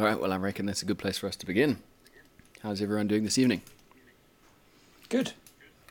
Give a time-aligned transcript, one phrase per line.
[0.00, 1.78] All right, well, I reckon that's a good place for us to begin.
[2.62, 3.62] How's everyone doing this evening?
[5.08, 5.32] Good.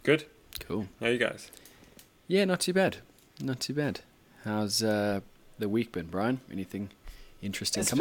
[0.04, 0.24] Good.
[0.62, 0.88] Cool.
[1.02, 1.52] How you guys?
[2.26, 2.98] Yeah, not too bad.
[3.42, 4.00] Not too bad.
[4.46, 5.20] How's uh,
[5.60, 6.40] the week been, Bryan?
[6.50, 6.88] Anything
[7.42, 8.00] interesting It's come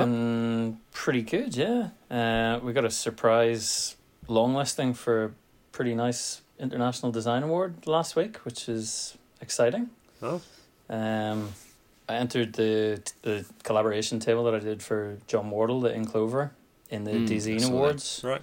[0.68, 0.78] up?
[0.92, 1.88] pretty good, yeah.
[2.08, 3.96] Uh, we got a surprise
[4.28, 5.30] long listing for a
[5.72, 9.90] pretty nice international design award last week, which is exciting.
[10.22, 10.40] Oh,
[10.88, 11.48] Um,
[12.08, 16.52] I entered the the collaboration table that I did for John Wardle, the In Clover,
[16.90, 17.68] in the Mm, I Dezeen that.
[17.70, 18.42] Awards, right.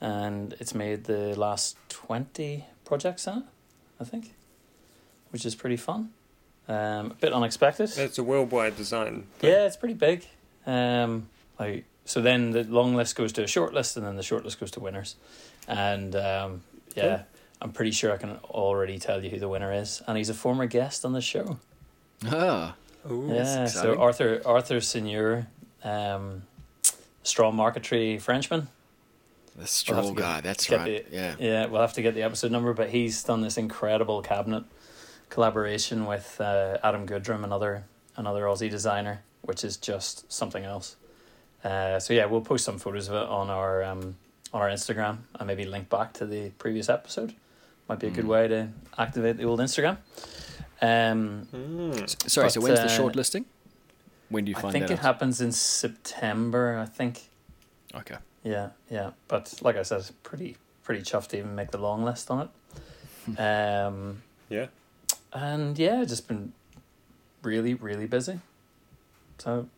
[0.00, 3.44] and it's made the last twenty projects in it,
[4.00, 4.32] I think,
[5.30, 6.10] which is pretty fun.
[6.66, 7.90] Um, a bit unexpected.
[7.96, 9.24] It's a worldwide design.
[9.38, 9.50] thing.
[9.50, 10.26] Yeah, it's pretty big.
[10.66, 11.28] Um,
[11.58, 14.44] like so, then the long list goes to a short list, and then the short
[14.44, 15.16] list goes to winners.
[15.66, 16.62] And um,
[16.94, 17.26] yeah, Cool.
[17.62, 20.34] I'm pretty sure I can already tell you who the winner is, and he's a
[20.34, 21.58] former guest on the show.
[22.26, 22.74] Ah,
[23.10, 23.28] Ooh.
[23.32, 23.96] yeah, so.
[23.98, 25.46] Arthur Arthur Seigneur,
[25.84, 26.42] um,
[27.22, 28.62] straw marquetry Frenchman.
[28.62, 28.68] the
[29.56, 30.40] We'll have stroll to get- guy.
[30.40, 31.10] That's get right.
[31.10, 31.34] the- yeah.
[31.38, 34.64] Yeah, we'll have to get the episode number, but he's done this incredible cabinet
[35.30, 37.84] collaboration with uh, Adam Goodrum, another
[38.16, 40.96] another Aussie designer, which is just something else.
[41.64, 44.16] Uh, so yeah, we'll post some photos of it on our um,
[44.52, 47.34] on our Instagram and maybe link back to the previous episode.
[47.88, 48.28] Might be a good Mm.
[48.28, 49.96] way to activate the old Instagram.
[50.80, 52.02] Um, Mm.
[52.04, 53.44] S- Sorry, so But, when's the uh, short listing?
[54.28, 54.68] When do you find it?
[54.68, 55.04] I think that it out?
[55.14, 56.78] happens in September.
[56.78, 57.28] I think.
[57.94, 58.16] okay.
[58.44, 62.30] Yeah, yeah, but like I said, pretty pretty chuffed to even make the long list
[62.30, 62.48] on
[63.28, 63.38] it.
[63.40, 64.66] um, Yeah.
[65.32, 66.52] and yeah, just been
[67.42, 68.38] really really busy.
[69.38, 69.68] So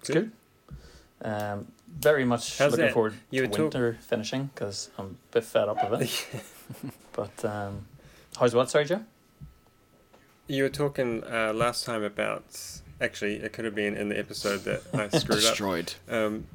[0.00, 0.30] it's good.
[0.70, 0.76] Good.
[1.32, 2.92] Um, very much How's looking that?
[2.92, 6.26] forward You to were talk- winter finishing because I'm a bit fed up of it.
[7.12, 7.86] but um,
[8.38, 8.68] how's what?
[8.70, 9.00] Sorry, Joe.
[10.46, 12.44] You were talking uh, last time about.
[13.00, 15.50] Actually, it could have been in the episode that I screwed up.
[15.50, 15.94] Destroyed.
[16.08, 16.46] Um,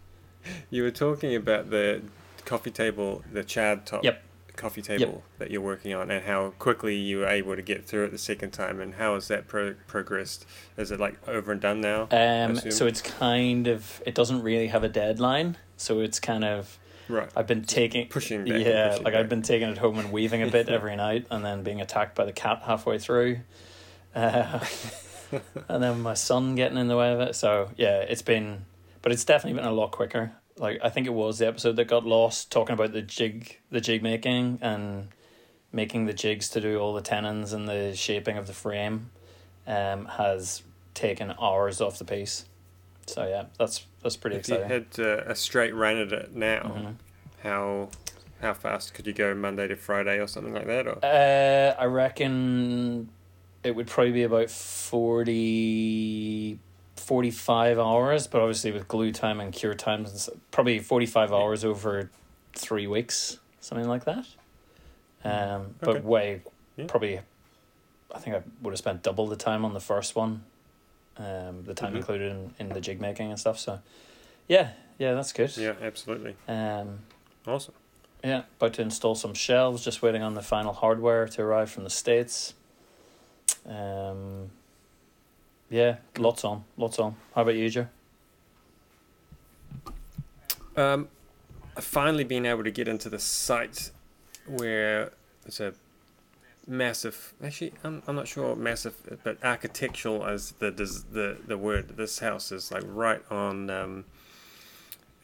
[0.70, 2.02] you were talking about the
[2.44, 4.22] coffee table, the Chad top Yep.
[4.56, 8.04] coffee table that you're working on, and how quickly you were able to get through
[8.04, 10.46] it the second time, and how has that pro- progressed?
[10.76, 12.08] Is it like over and done now?
[12.10, 15.56] Um, so it's kind of it doesn't really have a deadline.
[15.76, 16.78] So it's kind of
[17.08, 17.28] Right.
[17.36, 18.60] I've been taking Pushing back.
[18.60, 19.20] yeah, pushing like back.
[19.20, 22.14] I've been taking it home and weaving a bit every night, and then being attacked
[22.14, 23.40] by the cat halfway through,
[24.14, 24.64] uh,
[25.68, 27.34] and then my son getting in the way of it.
[27.34, 28.64] So yeah, it's been,
[29.02, 30.32] but it's definitely been a lot quicker.
[30.56, 33.80] Like I think it was the episode that got lost talking about the jig, the
[33.80, 35.08] jig making, and
[35.72, 39.10] making the jigs to do all the tenons and the shaping of the frame,
[39.66, 40.62] um, has
[40.94, 42.44] taken hours off the piece.
[43.06, 46.60] So yeah, that's that's pretty If you had uh, a straight run at it now,
[46.62, 46.96] Mhm.
[47.42, 47.88] how
[48.40, 50.86] how fast could you go Monday to Friday or something like that?
[50.86, 53.08] Or Uh, I reckon
[53.62, 56.58] it would probably be about 40,
[56.96, 62.10] 45 hours, but obviously with glue time and cure times, probably 45 hours over
[62.54, 64.26] three weeks, something like that.
[65.24, 66.00] Um, but Okay.
[66.00, 66.42] way,
[66.76, 66.86] Yeah.
[66.86, 67.20] probably,
[68.14, 70.44] I think I would have spent double the time on the first one,
[71.16, 71.96] um, the time Mhm.
[71.98, 73.58] included in, in the jig making and stuff.
[73.58, 73.80] So,
[74.48, 75.56] yeah, yeah, that's good.
[75.56, 77.00] yeah, absolutely, Um,
[77.46, 77.74] awesome.
[78.22, 81.84] yeah, about to install some shelves, just waiting on the final hardware to arrive from
[81.84, 82.54] the States.
[83.66, 84.50] Um,
[85.70, 87.16] yeah, lots on, lots on.
[87.34, 87.86] How about you, Joe?
[90.76, 91.08] Um,
[91.76, 93.90] I've finally been able to get into the site
[94.46, 95.12] where
[95.46, 95.74] it's a
[96.66, 97.34] massive.
[97.42, 101.96] Actually, I'm, I'm not sure massive, but architectural as the the the word.
[101.96, 104.04] This house is like right on um,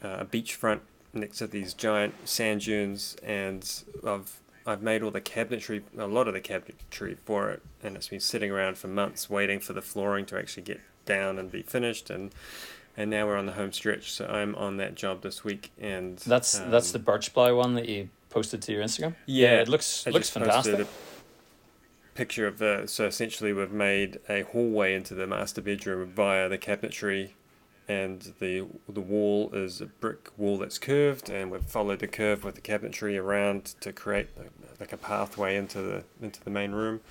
[0.03, 0.81] uh, a beachfront
[1.13, 6.27] next to these giant sand dunes, and I've I've made all the cabinetry, a lot
[6.27, 9.81] of the cabinetry for it, and it's been sitting around for months waiting for the
[9.81, 12.33] flooring to actually get down and be finished, and
[12.95, 14.11] and now we're on the home stretch.
[14.11, 17.75] So I'm on that job this week, and That's that's the um, birch ply one
[17.75, 19.15] that you posted to your Instagram.
[19.25, 20.87] Yeah, it looks I looks fantastic.
[22.13, 26.57] Picture of the so essentially we've made a hallway into the master bedroom via the
[26.57, 27.31] cabinetry
[27.87, 32.43] and the the wall is a brick wall that's curved and we've followed the curve
[32.43, 36.71] with the cabinetry around to create like, like a pathway into the into the main
[36.71, 37.01] room.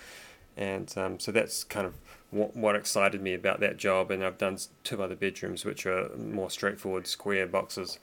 [0.57, 1.95] And um, so that's kind of
[2.31, 6.11] what, what excited me about that job and I've done two other bedrooms which are
[6.17, 7.99] more straightforward square boxes.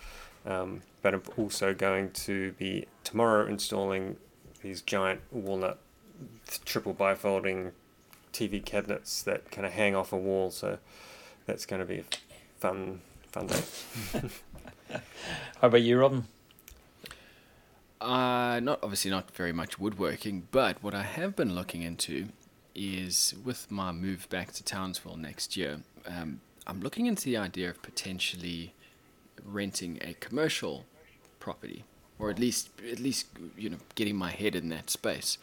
[0.46, 4.18] Um, but I'm also going to be tomorrow installing
[4.62, 5.80] these giant walnut
[6.66, 7.72] triple bifolding
[8.34, 10.52] TV cabinets that kind of hang off a wall.
[10.52, 10.78] So
[11.46, 12.04] that's going to be a
[12.60, 13.62] fun, fun day.
[14.92, 16.26] How about you, Robin?
[18.00, 22.28] Uh, not obviously not very much woodworking, but what I have been looking into
[22.76, 25.80] is with my move back to Townsville next year.
[26.06, 28.74] Um, I'm looking into the idea of potentially
[29.44, 30.86] renting a commercial
[31.40, 31.86] property,
[32.20, 33.28] or at least at least
[33.58, 35.38] you know getting my head in that space.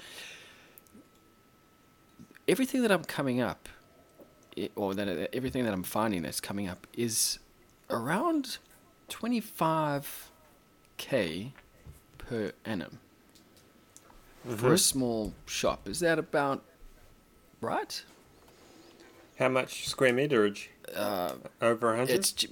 [2.47, 3.69] Everything that I'm coming up,
[4.77, 7.39] or that everything that I'm finding that's coming up is
[7.91, 8.59] around
[9.09, 10.31] twenty five
[10.97, 11.53] k
[12.19, 12.99] per annum
[14.57, 15.89] for a small shop.
[15.89, 16.63] Is that about
[17.63, 18.03] right?
[19.39, 20.69] How much square meterage?
[20.95, 21.33] Uh,
[21.63, 22.15] Over a hundred.
[22.15, 22.47] it's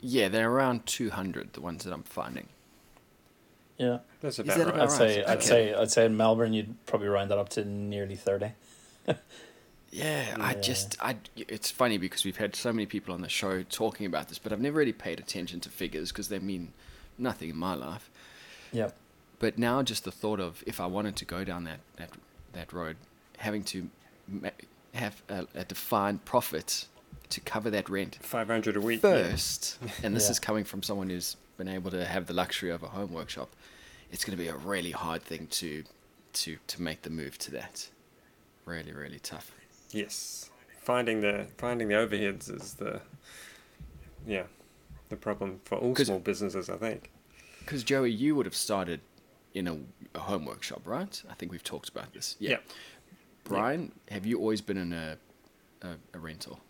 [0.00, 1.52] yeah, they're around two hundred.
[1.54, 2.48] The ones that I'm finding.
[3.76, 4.74] Yeah, That's about that right.
[4.76, 5.28] about I'd say right.
[5.28, 5.46] I'd Okay.
[5.46, 8.52] say I'd say in Melbourne you'd probably round that up to nearly thirty.
[9.90, 11.16] Yeah, I just I.
[11.36, 14.50] It's funny because we've had so many people on the show talking about this, but
[14.50, 16.72] I've never really paid attention to figures because they mean
[17.18, 18.10] nothing in my life.
[18.72, 18.96] Yep.
[19.38, 22.08] But now, just the thought of if I wanted to go down that that
[22.54, 22.96] that road,
[23.36, 23.90] having to
[24.26, 24.48] ma-
[24.94, 26.86] have a, a defined profit
[27.28, 29.02] to cover that rent Five hundred a week.
[29.02, 29.10] yeah.
[29.10, 30.30] first, and this Yeah.
[30.30, 33.50] is coming from someone who's been able to have the luxury of a home workshop.
[34.10, 35.84] It's going to be a really hard thing to
[36.32, 37.90] to to make the move to that.
[38.64, 39.52] Really, really tough.
[39.90, 40.50] Yes,
[40.80, 43.00] finding the finding the overheads is the
[44.26, 44.44] yeah
[45.08, 46.70] the problem for all small businesses.
[46.70, 47.10] I think.
[47.60, 49.00] Because Joey, you would have started
[49.54, 49.78] in a,
[50.14, 51.22] a home workshop, right?
[51.30, 52.36] I think we've talked about this.
[52.38, 52.50] Yeah.
[52.50, 52.64] Yep.
[53.44, 55.16] Bryan, have you always been in a,
[55.82, 56.60] a a rental?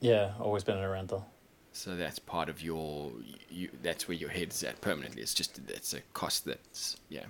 [0.00, 1.26] Yeah, always been in a rental.
[1.72, 3.12] So that's part of your
[3.50, 3.68] you.
[3.82, 5.20] That's where your head's at permanently.
[5.22, 7.24] It's just it's a cost that's yeah.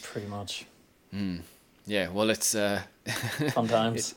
[0.00, 0.66] Pretty much.
[1.12, 1.40] Mm.
[1.88, 2.08] Yeah.
[2.10, 2.82] Well, it's uh.
[3.52, 4.14] Fun times.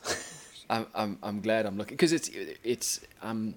[0.70, 2.30] I'm I'm I'm glad I'm looking because it's
[2.62, 3.54] it's um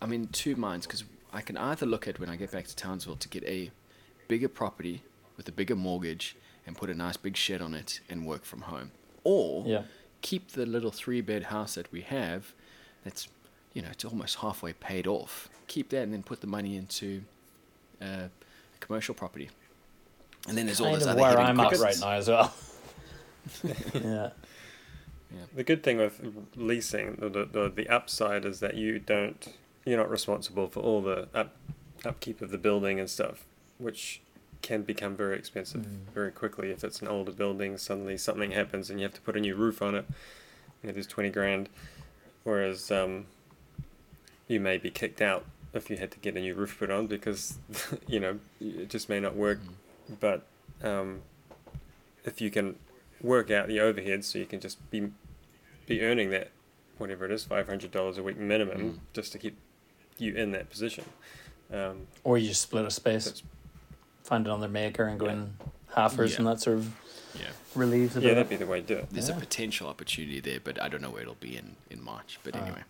[0.00, 2.76] I'm in two minds because I can either look at when I get back to
[2.76, 3.70] Townsville to get a
[4.28, 5.02] bigger property
[5.36, 6.36] with a bigger mortgage
[6.66, 8.92] and put a nice big shed on it and work from home,
[9.24, 9.82] or yeah.
[10.20, 12.52] keep the little three bed house that we have
[13.04, 13.28] that's
[13.74, 15.48] you know it's almost halfway paid off.
[15.66, 17.22] Keep that and then put the money into
[18.00, 18.30] uh, a
[18.80, 19.48] commercial property.
[20.48, 22.52] And then there's all Kind those of other where I'm at right now as well.
[23.94, 24.30] yeah.
[25.54, 26.20] The good thing with
[26.56, 29.48] leasing, the, the the upside is that you don't
[29.84, 31.56] you're not responsible for all the up,
[32.04, 33.44] upkeep of the building and stuff,
[33.78, 34.20] which
[34.60, 36.12] can become very expensive Mm.
[36.14, 37.76] very quickly if it's an older building.
[37.78, 40.04] Suddenly something happens and you have to put a new roof on it.
[40.82, 41.68] It is twenty grand,
[42.44, 43.26] whereas um,
[44.48, 47.06] you may be kicked out if you had to get a new roof put on
[47.06, 47.58] because
[48.06, 49.60] you know it just may not work.
[50.10, 50.16] Mm.
[50.20, 50.42] But
[50.82, 51.22] um,
[52.24, 52.76] if you can
[53.22, 55.10] work out the overhead, so you can just be
[55.86, 56.50] be earning that
[56.98, 58.98] whatever it is, five hundred dollars a week minimum, Mm.
[59.12, 59.56] just to keep
[60.18, 61.04] you in that position.
[61.72, 63.42] Um, Or you just split a space,
[64.24, 65.32] find another maker and go Yeah.
[65.32, 65.54] in
[65.96, 66.36] halfers Yeah.
[66.38, 66.94] and that sort of
[67.34, 67.48] Yeah.
[67.74, 69.10] relieves a yeah, that'd be the way to do it.
[69.10, 69.36] There's Yeah.
[69.36, 72.38] a potential opportunity there, but I don't know where it'll be in, in March.
[72.44, 72.82] But anyway,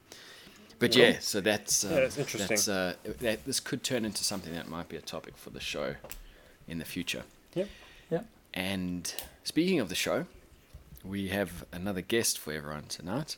[0.80, 2.48] but yeah, so that's uh, Yeah, that's interesting.
[2.48, 5.60] That's, uh, that this could turn into something that might be a topic for the
[5.60, 5.94] show
[6.68, 7.22] in the future.
[7.54, 7.68] Yep.
[8.10, 8.26] Yep.
[8.52, 10.26] And speaking of the show,
[11.04, 13.36] we have another guest for everyone tonight.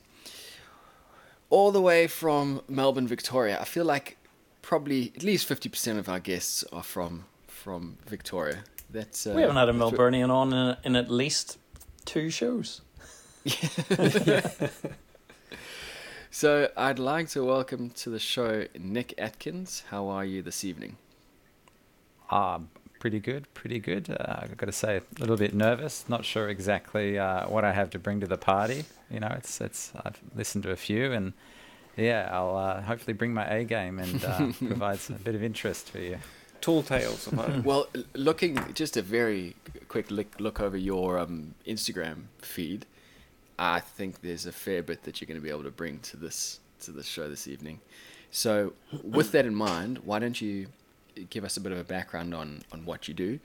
[1.51, 3.61] All the way from Melbourne, Victoria.
[3.61, 4.17] I feel like
[4.63, 8.65] probably at least fifty percent of our guests are from from Victoria.
[8.91, 11.59] That's uh, we haven't had a that's Melburnian on in, in at least
[12.05, 12.81] two shows.
[16.37, 19.85] So I'd like to welcome to the show Nick Atkins.
[19.91, 20.97] How are you this evening?
[22.29, 22.59] Ah,
[23.05, 24.09] pretty good, pretty good.
[24.09, 26.07] Uh, I've got to say, a little bit nervous.
[26.09, 28.87] Not sure exactly uh, what I have to bring to the party.
[29.11, 29.93] You know, it's it's.
[30.03, 31.35] I've listened to a few, and
[31.99, 35.91] yeah, I'll uh, hopefully bring my A game and uh, provide a bit of interest
[35.91, 36.19] for you.
[36.63, 37.29] Tall tales.
[37.63, 39.55] Well, looking just a very
[39.89, 42.87] quick look, look over your um, Instagram feed,
[43.59, 46.17] I think there's a fair bit that you're going to be able to bring to
[46.17, 47.81] this to this show this evening.
[48.31, 50.69] So, with that in mind, why don't you
[51.31, 53.41] give us a bit of a background on on what you do,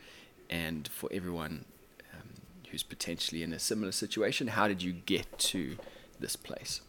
[0.49, 1.65] and for everyone
[2.13, 2.29] um,
[2.71, 5.77] who's potentially in a similar situation, how did you get to
[6.19, 6.81] this place?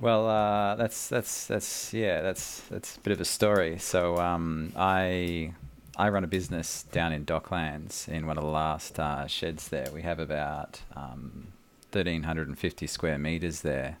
[0.00, 3.78] Well, uh, that's that's that's yeah, that's that's a bit of a story.
[3.78, 5.54] So um, I
[5.96, 9.88] I run a business down in Docklands in one of the last uh, sheds there.
[9.92, 11.48] We have about um,
[11.90, 13.98] thirteen hundred and fifty square meters there.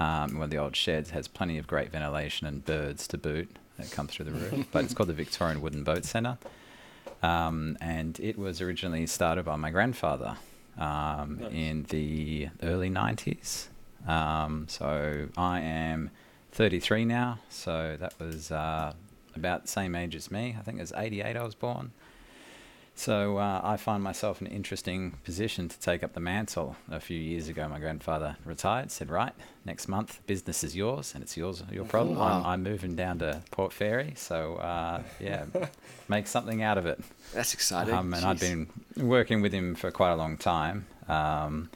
[0.00, 3.56] Um, one of the old sheds has plenty of great ventilation and birds to boot
[3.78, 4.66] that come through the roof.
[4.72, 6.38] but it's called the Victorian Wooden Boat Centre,
[7.22, 10.36] um, and it was originally started by my grandfather
[10.78, 11.52] um, Nice.
[11.52, 13.68] in the early nineties.
[14.06, 16.10] Um, so I am
[16.52, 17.38] 33 now.
[17.48, 18.94] So that was uh,
[19.36, 20.56] about the same age as me.
[20.58, 21.92] I think it was 88 I was born.
[22.94, 26.76] So uh, I find myself in an interesting position to take up the mantle.
[26.90, 28.90] A few years ago, my grandfather retired.
[28.90, 29.32] Said, "Right,
[29.64, 32.18] next month, business is yours, and it's yours your problem.
[32.18, 32.40] Wow.
[32.40, 35.46] I'm, I'm moving down to Port Fairy, so uh, yeah,
[36.08, 37.00] make something out of it."
[37.34, 37.94] That's exciting.
[37.94, 40.86] Um, and I've been working with him for quite a long time.
[41.08, 41.70] Um,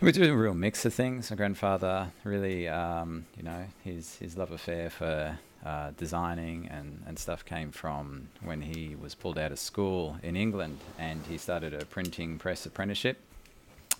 [0.00, 1.30] we do a real mix of things.
[1.30, 7.18] My grandfather really, um, you know, his his love affair for uh, designing and, and
[7.18, 11.74] stuff came from when he was pulled out of school in England and he started
[11.74, 13.18] a printing press apprenticeship.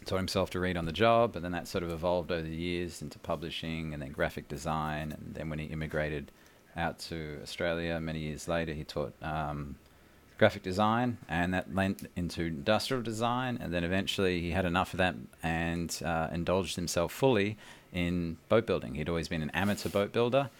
[0.05, 2.55] Taught himself to read on the job, and then that sort of evolved over the
[2.55, 5.11] years into publishing and then graphic design.
[5.11, 6.31] And then when he immigrated
[6.77, 9.75] out to Australia many years later, he taught um,
[10.39, 13.59] graphic design, and that lent into industrial design.
[13.61, 17.57] And then eventually he had enough of that and uh, indulged himself fully
[17.93, 18.95] in boat building.
[18.95, 20.51] He'd always been an amateur boat builder,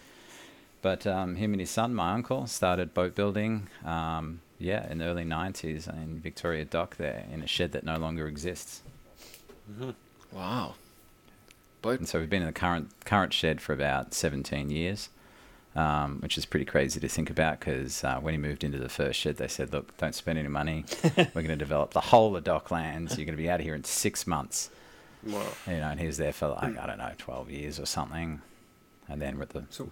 [0.81, 3.67] but um, him and his son, my uncle, started boat building.
[3.85, 7.97] Um, yeah, in the early '90s in Victoria Dock, there in a shed that no
[7.97, 8.81] longer exists.
[10.33, 10.75] wow.
[11.81, 15.07] Boat And so we've been in the current current shed for about 17 years,
[15.75, 18.89] um, which is pretty crazy to think about because uh, when he moved into the
[18.89, 20.85] first shed, they said, look, don't spend any money.
[21.17, 23.17] We're going to develop the whole of Docklands.
[23.17, 24.69] You're going to be out of here in six months.
[25.23, 25.43] Wow.
[25.67, 28.41] You know, and he was there for like, I don't know, 12 years or something.
[29.07, 29.89] And then with the So,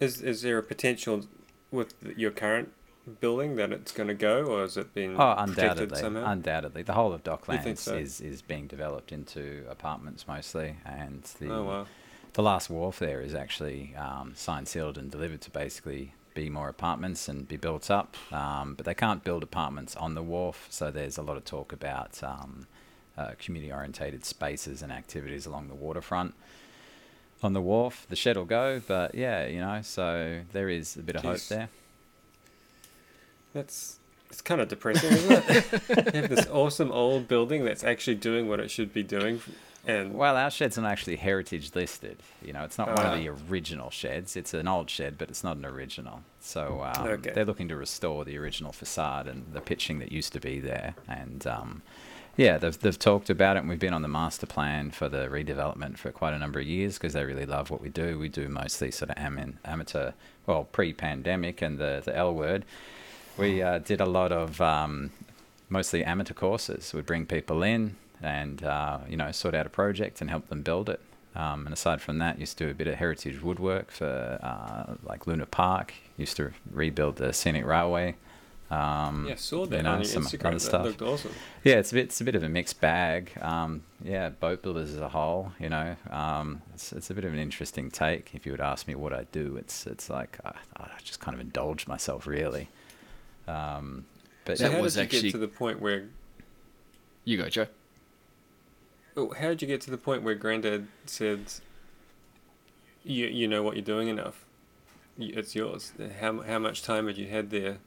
[0.00, 1.26] is is there a potential
[1.70, 2.72] with your current
[3.20, 6.30] building that it's going to go, or has it been Oh, undoubtedly, somehow?
[6.30, 6.82] undoubtedly.
[6.82, 7.96] The whole of Docklands so?
[7.96, 11.86] is, is being developed into apartments mostly, and the oh wow.
[12.32, 16.68] The last wharf there is actually um, signed, sealed, and delivered to basically be more
[16.68, 18.16] apartments and be built up.
[18.32, 21.72] Um, but they can't build apartments on the wharf, so there's a lot of talk
[21.72, 22.66] about um,
[23.16, 26.34] uh, community-orientated spaces and activities along the waterfront.
[27.42, 31.02] On the wharf, the shed will go, but yeah, you know, so there is a
[31.02, 31.68] bit of hope there.
[33.52, 33.98] That's
[34.30, 35.64] it's kind of depressing, isn't it?
[36.14, 39.40] you have this awesome old building that's actually doing what it should be doing,
[39.88, 42.18] and Well, our shed's not actually heritage listed.
[42.44, 43.12] You know, it's not one Ah.
[43.14, 44.36] of the original sheds.
[44.36, 46.22] It's an old shed, but it's not an original.
[46.40, 47.32] So um, Okay.
[47.32, 50.94] they're looking to restore the original facade and the pitching that used to be there.
[51.08, 51.82] And um,
[52.36, 55.26] yeah, they've they've talked about it, and we've been on the master plan for the
[55.28, 58.18] redevelopment for quite a number of years because they really love what we do.
[58.18, 60.12] We do mostly sort of am- amateur,
[60.46, 62.64] well, pre-pandemic, and the the L word.
[63.36, 65.10] We uh, did a lot of um,
[65.68, 66.92] mostly amateur courses.
[66.94, 70.62] We'd bring people in and uh, you know sort out a project and help them
[70.62, 71.00] build it.
[71.36, 74.94] Um, and aside from that, used to do a bit of heritage woodwork for uh,
[75.04, 75.94] like Luna Park.
[76.16, 78.16] Used to rebuild the scenic railway.
[78.70, 80.40] Um, yeah, saw that you know, on some Instagram.
[80.46, 80.84] other That stuff.
[80.84, 81.30] looked awesome.
[81.64, 83.30] Yeah, it's a bit it's a bit of a mixed bag.
[83.40, 87.32] Um, yeah, boat builders as a whole, you know, um, it's it's a bit of
[87.32, 88.30] an interesting take.
[88.34, 91.34] If you would ask me what I do, it's it's like I, I just kind
[91.34, 92.68] of indulge myself really.
[93.46, 94.04] Um,
[94.44, 96.04] but So That how was did you actually- get to the point where?
[97.24, 97.66] You go, Joe.
[99.16, 101.40] Oh, how did you get to the point where Granddad said,
[103.04, 104.44] "You you know what you're doing enough.
[105.18, 107.78] It's yours." How how much time had you had there?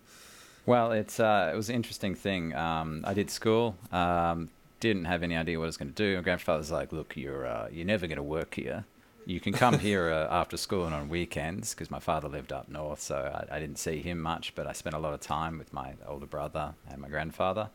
[0.65, 2.55] Well, it's uh, it was an interesting thing.
[2.55, 3.75] Um, I did school.
[3.91, 4.49] Um,
[4.79, 6.15] didn't have any idea what I was going to do.
[6.17, 8.85] My grandfather's like, "Look, you're uh, you're never going to work here.
[9.25, 12.67] You can come here uh, after school and on weekends." Because my father lived up
[12.69, 14.53] north, so I, I didn't see him much.
[14.53, 17.69] But I spent a lot of time with my older brother and my grandfather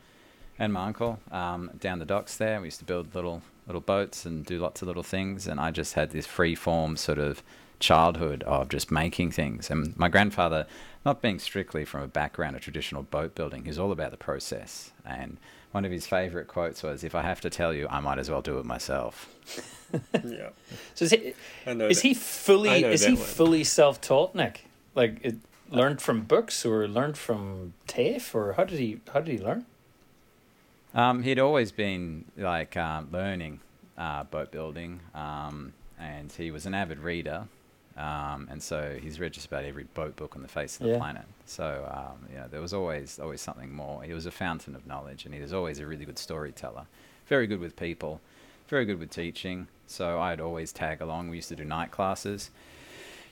[0.59, 2.61] and my uncle um, down the docks there.
[2.61, 5.47] We used to build little little boats and do lots of little things.
[5.47, 7.43] And I just had this free form sort of
[7.81, 9.71] childhood of just making things.
[9.71, 10.67] And my grandfather,
[11.05, 14.17] not being strictly from a background of traditional boat building, he was all about the
[14.17, 14.93] process.
[15.05, 15.37] And
[15.73, 18.31] one of his favorite quotes was, "If I have to tell you, I might as
[18.31, 19.29] well do it myself."
[20.25, 20.49] yeah,
[20.95, 21.35] So is he,
[21.67, 23.23] is he fully is he one.
[23.23, 24.65] fully self taught, Nick?
[24.95, 25.37] Like it,
[25.71, 29.67] learned from books or learned from TAFE or how did he how did he learn?
[30.97, 33.61] Um, he'd always been like um, learning
[33.99, 37.47] uh, boat building, um, and he was an avid reader,
[37.99, 40.93] um, and so he's read just about every boat book on the face of the
[40.93, 40.99] Yeah.
[40.99, 41.26] planet.
[41.45, 44.03] So um, you know, there was always always something more.
[44.05, 46.87] He was a fountain of knowledge, and he was always a really good storyteller.
[47.26, 48.23] Very good with people,
[48.69, 49.69] very good with teaching.
[49.87, 51.29] So I'd always tag along.
[51.29, 52.50] We used to do night classes.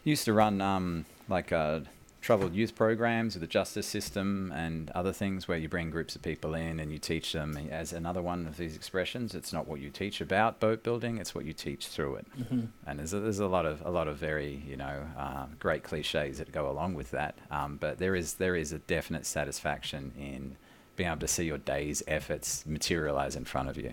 [0.04, 1.80] Used to run um, like uh,
[2.24, 6.22] troubled youth programs with the justice system and other things where you bring groups of
[6.22, 9.34] people in and you teach them as another one of these expressions.
[9.34, 12.26] It's not what you teach about boat building it's what you teach through it.
[12.40, 12.60] Mm-hmm.
[12.86, 15.82] and there's a, there's a lot of a lot of very you know uh, great
[15.82, 17.36] cliches that go along with that.
[17.50, 20.56] Um, but there is there is a definite satisfaction in
[20.96, 23.92] being able to see your day's efforts materialize in front of you.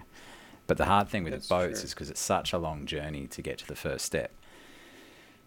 [0.68, 1.86] But the hard thing with That's boats true.
[1.86, 4.32] is because it's such a long journey to get to the first step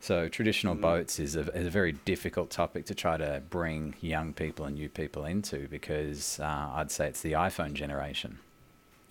[0.04, 0.82] So traditional Mhm.
[0.82, 4.75] boats is a, is a very difficult topic to try to bring young people and
[4.76, 8.38] new people into because uh, I'd say it's the iPhone generation.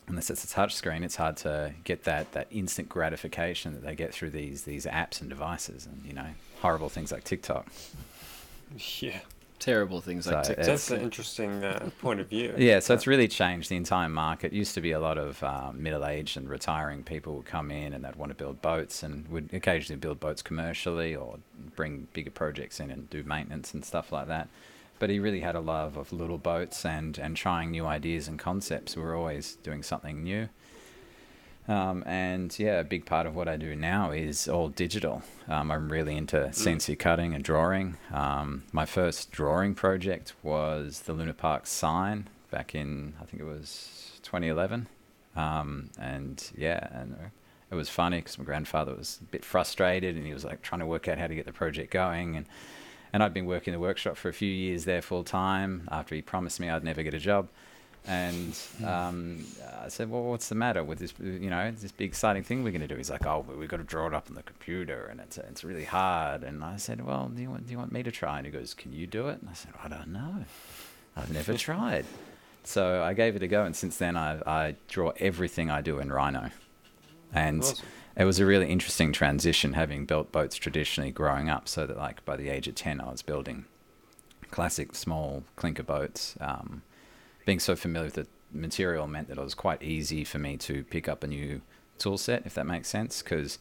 [0.06, 4.14] Unless it's a touchscreen, it's hard to get that, that instant gratification that they get
[4.14, 6.28] through these these apps and devices, and you know
[6.62, 7.66] horrible things like TikTok.
[9.00, 9.22] Yeah,
[9.64, 10.66] Terrible things like So TikTok.
[10.66, 12.54] that's an interesting uh, point of view.
[12.58, 14.52] Yeah, so it's really changed the entire market.
[14.52, 17.94] It used to be a lot of um, middle-aged and retiring people would come in
[17.94, 21.38] and they'd want to build boats and would occasionally build boats commercially or
[21.78, 24.50] bring bigger projects in and do maintenance and stuff like that.
[25.00, 28.38] But he really had a love of little boats and, and trying new ideas and
[28.38, 28.98] concepts.
[28.98, 30.50] We were always doing something new.
[31.68, 35.24] Um, and yeah, a big part of what I do now is all digital.
[35.48, 37.98] Um, I'm really into CNC cutting and drawing.
[38.12, 43.46] Um, my first drawing project was the Luna Park sign back in, I think it
[43.46, 44.88] was 2011.
[45.36, 47.16] Um, and yeah, and
[47.72, 50.80] it was funny because my grandfather was a bit frustrated and he was like trying
[50.80, 52.36] to work out how to get the project going.
[52.36, 52.46] And,
[53.14, 56.14] and I'd been working in the workshop for a few years there full time after
[56.14, 57.48] he promised me I'd never get a job.
[58.06, 59.46] And um,
[59.82, 61.14] I said, "Well, what's the matter with this?
[61.22, 63.78] You know, this big exciting thing we're going to do." He's like, "Oh, we've got
[63.78, 67.06] to draw it up on the computer, and it's it's really hard." And I said,
[67.06, 69.08] "Well, do you want do you want me to try?" And he goes, "Can you
[69.08, 70.44] do it?" And I said, "I don't know.
[71.16, 72.06] I've never tried."
[72.66, 76.00] So I gave it a go, and since then I I draw everything I do
[76.00, 76.50] in Rhino,
[77.34, 77.86] and Awesome.
[78.18, 81.70] it was a really interesting transition having built boats traditionally growing up.
[81.70, 83.64] So that like by the age of ten, I was building
[84.52, 86.36] classic small clinker boats.
[86.42, 86.82] Um,
[87.46, 90.84] being so familiar with the material meant that it was quite easy for me to
[90.84, 91.62] pick up a new
[91.98, 93.22] tool set, if that makes sense.
[93.22, 93.58] Because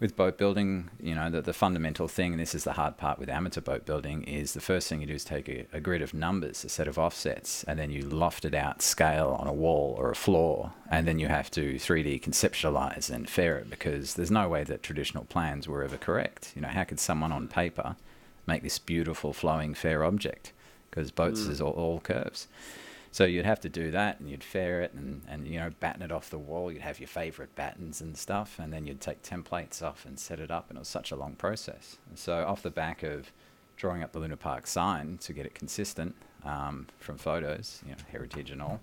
[0.00, 3.18] with boat building, you know, the, the fundamental thing, and this is the hard part
[3.18, 6.02] with amateur boat building, is the first thing you do is take a, a grid
[6.02, 9.52] of numbers, a set of offsets, and then you loft it out scale on a
[9.52, 14.14] wall or a floor, and then you have to 3D conceptualize and fair it because
[14.14, 16.52] there's no way that traditional plans were ever correct.
[16.56, 17.94] You know, how could someone on paper
[18.46, 20.52] make this beautiful flowing fair object?
[20.90, 21.50] Because boats Mm.
[21.50, 22.48] is all, all curves.
[23.12, 26.00] So you'd have to do that, and you'd fair it, and, and you know batten
[26.00, 26.72] it off the wall.
[26.72, 30.40] You'd have your favourite battens and stuff, and then you'd take templates off and set
[30.40, 31.98] it up, and it was such a long process.
[32.14, 33.30] So off the back of
[33.76, 37.98] drawing up the Luna Park sign to get it consistent um, from photos, you know,
[38.10, 38.80] heritage and all,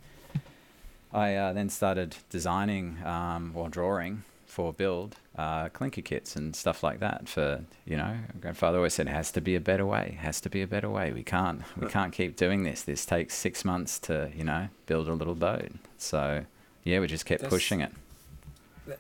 [1.11, 6.83] I uh, then started designing um, or drawing for build uh, clinker kits and stuff
[6.83, 7.29] like that.
[7.29, 10.17] For you know, grandfather always said, "It has to be a better way.
[10.21, 11.11] Has to be a better way.
[11.13, 12.81] We can't, we can't keep doing this.
[12.81, 16.45] This takes six months to you know build a little boat." So
[16.83, 17.91] yeah, we just kept That's- pushing it.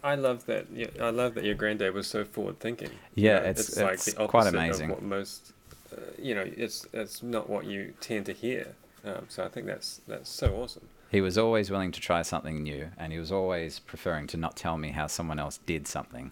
[0.03, 0.67] I love that.
[0.71, 2.91] Yeah, I love that your granddad was so forward thinking.
[3.15, 4.91] Yeah, it's- it's quite amazing.
[4.91, 5.51] Of what most,
[5.91, 8.75] uh, you know, it's it's not what you tend to hear.
[9.03, 10.87] Um, so I think that's that's so awesome.
[11.11, 14.55] He was always willing to try something new, and he was always preferring to not
[14.55, 16.31] tell me how someone else did something.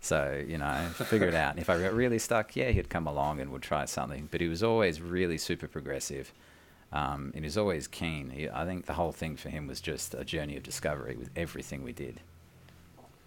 [0.00, 1.58] So, you know, figure it out.
[1.58, 4.28] If I got really stuck, yeah, he'd come along and would try something.
[4.30, 6.32] But he was always really super progressive,
[6.92, 8.30] um, and he was always keen.
[8.30, 11.30] He, I think the whole thing for him was just a journey of discovery with
[11.36, 12.20] everything we did.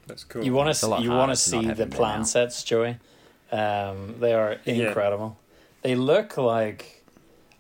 [0.07, 0.43] That's cool.
[0.43, 2.97] You want It's a lot to you want to to see the plan sets, Joey.
[3.51, 4.87] Um, they are Yeah.
[4.87, 5.37] incredible.
[5.83, 6.96] They look like.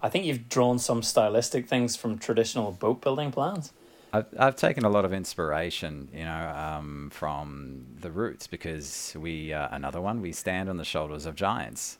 [0.01, 3.73] I think you've drawn some stylistic things from traditional boat building plans.
[4.13, 9.53] I've, I've taken a lot of inspiration, you know, um, from the roots because we,
[9.53, 11.97] uh, another one, we stand on the shoulders of giants.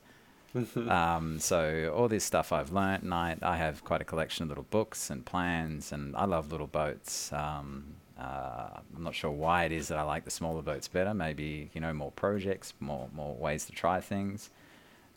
[0.87, 4.49] um, so all this stuff I've learnt, and I, I have quite a collection of
[4.49, 7.31] little books and plans, and I love little boats.
[7.33, 11.13] Um, uh, I'm not sure why it is that I like the smaller boats better.
[11.13, 14.49] Maybe you know more projects, more more ways to try things.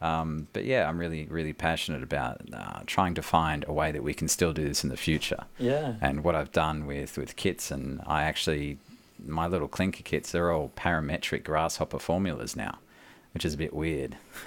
[0.03, 4.03] Um, but yeah, I'm really really passionate about uh, trying to find a way that
[4.03, 5.95] we can still do this in the future Yeah.
[6.01, 8.79] and what I've done with with kits, and I actually
[9.27, 12.79] my little clinker kits they're all parametric grasshopper formulas now,
[13.35, 14.17] which is a bit weird.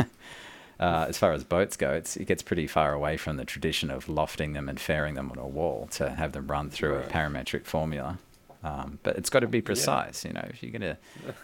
[0.79, 3.91] uh, as far as boats go, it's, it gets pretty far away from the tradition
[3.91, 7.05] of lofting them and fairing them on a wall to have them run through Right.
[7.05, 8.17] a parametric formula.
[8.63, 10.45] Um, but it's got to be precise, you know.
[10.49, 10.97] If you're gonna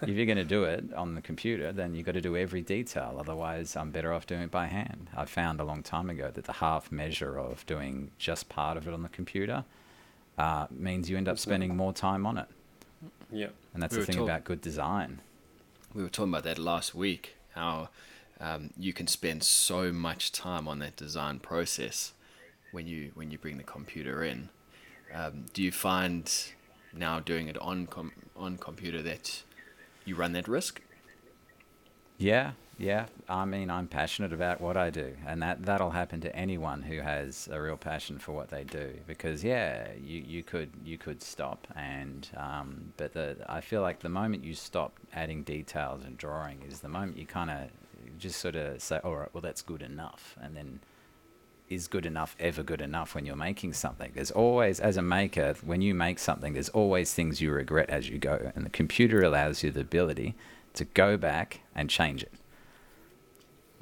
[0.03, 3.17] if you're gonna do it on the computer, then you've got to do every detail.
[3.19, 5.09] Otherwise, I'm better off doing it by hand.
[5.15, 8.87] I found a long time ago that the half measure of doing just part of
[8.87, 9.65] it on the computer
[10.37, 12.47] uh, means you end up spending more time on it,
[13.29, 13.47] Yeah.
[13.73, 15.19] and that's We the thing told- about good design.
[15.93, 17.89] we were talking about that last week how
[18.39, 22.13] um, you can spend so much time on that design process
[22.71, 24.47] when you when you bring the computer in
[25.13, 26.53] um, do you find
[26.93, 29.43] now doing it on com- on computer that
[30.05, 30.81] you run that risk
[32.17, 33.05] Yeah, yeah.
[33.29, 36.99] I mean, I'm passionate about what I do, and that that'll happen to anyone who
[36.99, 38.93] has a real passion for what they do.
[39.07, 43.99] Because yeah, you, you could you could stop, and um, but the I feel like
[44.01, 47.69] the moment you stop adding details and drawing is the moment you kind of
[48.17, 50.35] just sort of say, all right, well, that's good enough.
[50.41, 50.79] And then
[51.69, 54.11] is good enough ever good enough when you're making something?
[54.13, 58.09] There's always, as a maker, when you make something, there's always things you regret as
[58.09, 58.51] you go.
[58.55, 60.35] And the computer allows you the ability
[60.73, 62.31] to go back and change it.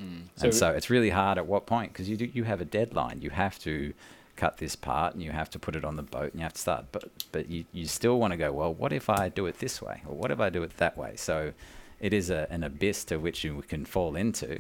[0.02, 0.24] Mm.
[0.42, 3.22] and So- it's really hard at what point because you do, you have a deadline.
[3.22, 3.94] You have to
[4.36, 6.54] cut this part and you have to put it on the boat and you have
[6.54, 6.86] to start.
[6.92, 8.52] But but you, you still want to go.
[8.54, 10.98] Well, what if I do it this way or what if I do it that
[10.98, 11.14] way?
[11.16, 11.54] So
[12.00, 14.60] it is a, an abyss to which you can fall into.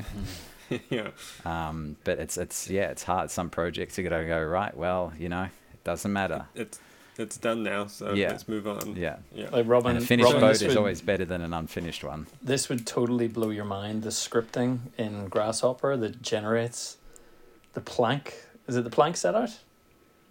[0.89, 1.09] yeah.
[1.45, 3.31] Um, but it's it's yeah, it's hard.
[3.31, 4.75] Some projects you got to go right.
[4.75, 6.45] Well, you know, it doesn't matter.
[6.55, 6.79] It's
[7.17, 8.29] it's done now, so Yeah.
[8.29, 8.95] let's move on.
[8.95, 9.17] Yeah.
[9.33, 9.49] Yeah.
[9.49, 12.03] Like Robin, And a finished Robin, boat this is would, always better than an unfinished
[12.03, 12.27] one.
[12.43, 14.03] this would totally blow your mind.
[14.03, 16.97] The scripting in Grasshopper that generates
[17.73, 18.35] the plank.
[18.67, 19.57] Is it the plank set out?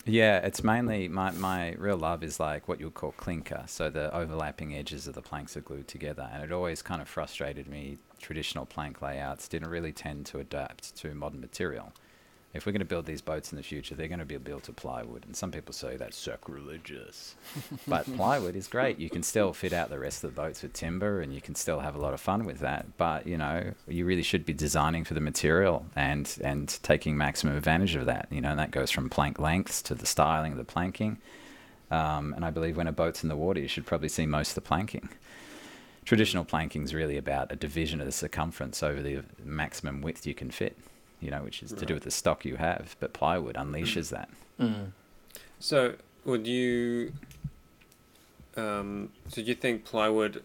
[0.04, 3.64] Yeah, it's mainly my, my real love is like what you'd call clinker.
[3.66, 6.28] So the overlapping edges of the planks are glued together.
[6.32, 7.98] And it always kind of frustrated me.
[8.20, 11.92] Traditional plank layouts didn't really tend to adapt to modern material.
[12.54, 14.64] If we're going to build these boats in the future, they're going to be built
[14.64, 15.26] to plywood.
[15.26, 17.34] And some people say that's sacrilegious.
[17.86, 18.98] but plywood is great.
[18.98, 21.54] You can still fit out the rest of the boats with timber and you can
[21.54, 22.96] still have a lot of fun with that.
[22.96, 27.56] But, you know, you really should be designing for the material and, and taking maximum
[27.56, 28.28] advantage of that.
[28.30, 31.18] You know, and that goes from plank lengths to the styling of the planking.
[31.90, 34.50] Um, and I believe when a boat's in the water, you should probably see most
[34.50, 35.08] of the planking.
[36.06, 40.34] Traditional planking is really about a division of the circumference over the maximum width you
[40.34, 40.78] can fit,
[41.20, 42.94] you know, which is to do with the stock you have.
[43.00, 44.28] But plywood unleashes that.
[44.60, 44.92] Mm.
[45.58, 47.12] So, would you?
[48.56, 50.44] Um, so, do you think plywood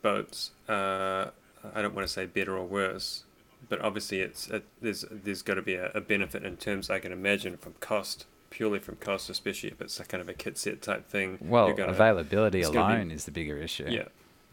[0.00, 0.52] boats?
[0.68, 1.30] Uh,
[1.74, 3.24] I don't want to say better or worse,
[3.68, 7.00] but obviously, it's it, there's there's got to be a, a benefit in terms I
[7.00, 10.56] can imagine from cost, purely from cost, especially if it's a kind of a kit
[10.56, 11.38] set type thing.
[11.40, 13.86] Well, gonna- availability it's gonna be- alone is the bigger issue.
[13.88, 14.04] Yeah.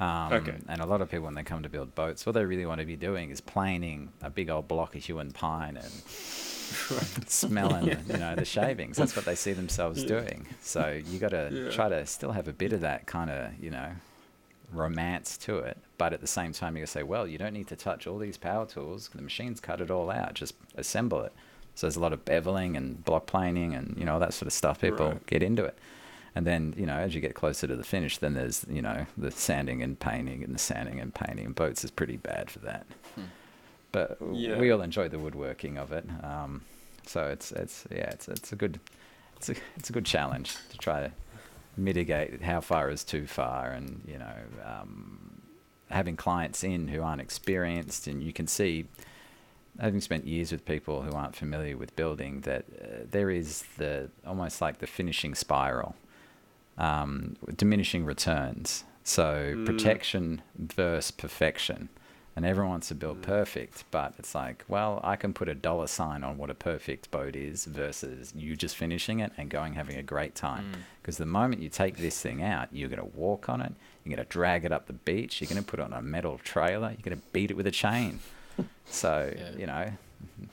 [0.01, 0.55] Um, Okay.
[0.67, 2.79] And a lot of people, when they come to build boats, what they really want
[2.81, 5.91] to be doing is planing a big old block of Huon pine and
[7.27, 8.97] smelling, you know, the shavings.
[8.97, 10.07] That's what they see themselves Yeah.
[10.07, 10.47] doing.
[10.61, 11.71] So you got to Yeah.
[11.71, 13.91] try to still have a bit of that kind of, you know,
[14.71, 15.77] romance to it.
[15.97, 18.37] But at the same time, you say, well, you don't need to touch all these
[18.37, 19.09] power tools.
[19.13, 20.33] The machines cut it all out.
[20.33, 21.33] Just assemble it.
[21.75, 24.47] So there's a lot of beveling and block planing and you know all that sort
[24.47, 24.81] of stuff.
[24.81, 25.25] People Right.
[25.27, 25.77] get into it.
[26.33, 29.05] And then, you know, as you get closer to the finish, then there's, you know,
[29.17, 31.45] the sanding and painting and the sanding and painting.
[31.45, 32.85] And boats is pretty bad for that.
[33.15, 33.21] Hmm.
[33.91, 34.57] But Yeah.
[34.57, 36.05] we all enjoy the woodworking of it.
[36.23, 36.61] Um,
[37.05, 38.79] so it's, it's, yeah, it's, it's a good,
[39.35, 41.11] it's a, it's a good challenge to try to
[41.75, 45.41] mitigate how far is too far and, you know, um,
[45.89, 48.85] having clients in who aren't experienced and you can see,
[49.79, 54.09] having spent years with people who aren't familiar with building, that uh, there is the
[54.25, 55.95] almost like the finishing spiral,
[56.81, 58.83] um, diminishing returns.
[59.03, 59.65] So Mm.
[59.65, 61.89] protection versus perfection.
[62.33, 63.23] And everyone wants to build Mm.
[63.23, 67.11] perfect, but it's like, well, I can put a dollar sign on what a perfect
[67.11, 70.63] boat is versus you just finishing it and going having a great time.
[70.71, 70.77] Mm.
[71.01, 73.73] Because the moment you take this thing out, you're going to walk on it,
[74.05, 76.01] you're going to drag it up the beach, you're going to put it on a
[76.01, 78.19] metal trailer, you're going to beat it with a chain.
[78.85, 79.51] So, Yeah.
[79.57, 79.91] you know,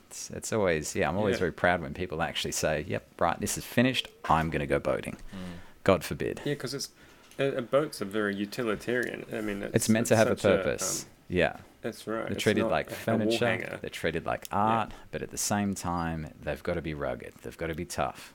[0.08, 1.40] it's, it's always, yeah, I'm always Yeah.
[1.46, 4.78] very proud when people actually say, yep, right, this is finished, I'm going to go
[4.78, 5.16] boating.
[5.34, 5.58] Mm.
[5.84, 6.40] God forbid.
[6.44, 6.90] Yeah, because it's
[7.38, 9.24] uh, boats are very utilitarian.
[9.32, 11.04] I mean, it's, It's, meant to have a purpose.
[11.04, 11.56] um, yeah.
[11.82, 12.24] that's right.
[12.24, 15.74] They're it's treated like a- a furniture, they're treated like art, but at the same
[15.74, 18.34] time, they've got to be rugged, they've got to be tough.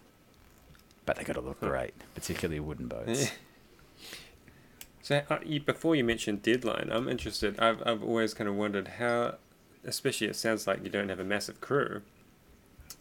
[1.06, 1.68] But they've got to look Huh.
[1.68, 3.32] great, particularly wooden boats.
[5.02, 7.60] So uh, you, before you mentioned deadline, I'm interested.
[7.60, 9.36] I've I've always kind of wondered how,
[9.84, 12.04] especially it sounds like you don't have a massive crew.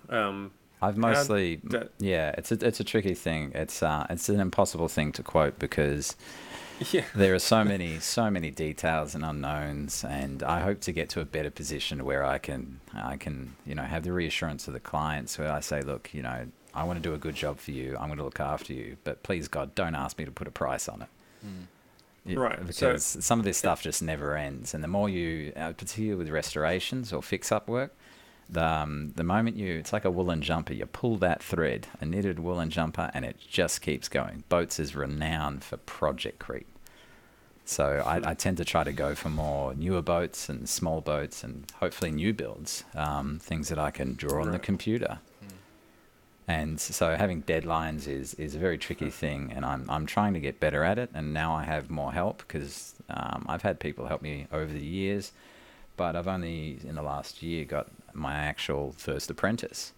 [0.09, 0.51] Um,
[0.83, 3.53] I've mostly, that- yeah, it's a it's a tricky thing.
[3.55, 6.17] It's uh, it's an impossible thing to quote because
[6.93, 11.09] yeah, there are so many so many details and unknowns, and I hope to get
[11.11, 14.75] to a better position where I can I can you know have the reassurance of
[14.75, 17.59] the clients where I say, look, you know, I want to do a good job
[17.59, 17.97] for you.
[18.01, 20.53] I'm going to look after you, but please God, don't ask me to put a
[20.53, 21.09] price on it.
[21.47, 21.67] Mm.
[22.25, 25.53] Yeah, Right, so- Because some of this stuff just never ends, and the more you,
[25.57, 27.93] uh, particularly with restorations or fix-up work,
[28.49, 30.73] the um, the moment you, it's like a woolen jumper.
[30.73, 34.45] You pull that thread, a knitted woolen jumper, and it just keeps going.
[34.49, 36.67] Boats is renowned for project creep.
[37.65, 41.45] So I, I tend to try to go for more newer boats and small boats,
[41.45, 45.21] and hopefully new builds, um, things that I can draw on the computer.
[45.43, 45.49] Mm.
[46.49, 50.41] And so having deadlines is, is a very tricky thing, and I'm, I'm trying to
[50.41, 51.11] get better at it.
[51.15, 54.85] And now I have more help because um, I've had people help me over the
[54.85, 55.33] years,
[55.97, 59.93] but I've only in the last year got my actual first apprentice.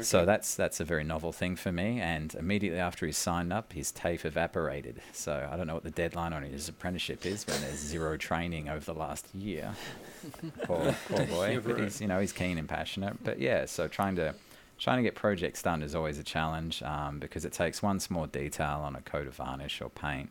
[0.00, 2.00] So that's that's a very novel thing for me.
[2.00, 5.00] And immediately after he signed up, his TAFE evaporated.
[5.12, 8.68] So I don't know what the deadline on his apprenticeship is when there's zero training
[8.68, 9.74] over the last year.
[10.64, 11.60] poor, poor boy.
[11.64, 13.22] But he's you know he's keen and passionate.
[13.22, 14.34] But yeah, so trying to
[14.78, 18.26] trying to get projects done is always a challenge um, because it takes one small
[18.26, 20.30] detail on a coat of varnish or paint,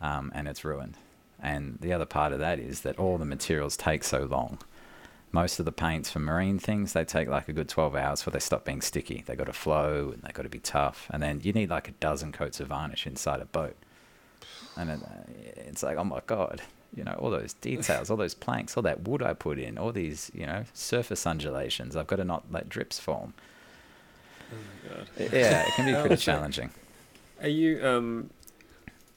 [0.00, 0.96] um, and it's ruined.
[1.42, 4.58] And the other part of that is that all the materials take so long
[5.32, 8.32] most of the paints for marine things they take like a good 12 hours before
[8.32, 11.22] they stop being sticky they got to flow and they got to be tough and
[11.22, 13.76] then you need like a dozen coats of varnish inside a boat
[14.76, 15.08] and it, uh,
[15.56, 16.62] it's like oh my god
[16.94, 19.92] you know all those details all those planks all that wood i put in all
[19.92, 23.34] these you know surface undulations i've got to not let drips form
[24.52, 24.54] Oh
[24.88, 25.32] my god.
[25.32, 26.70] yeah it can be pretty challenging
[27.42, 28.30] Are you um?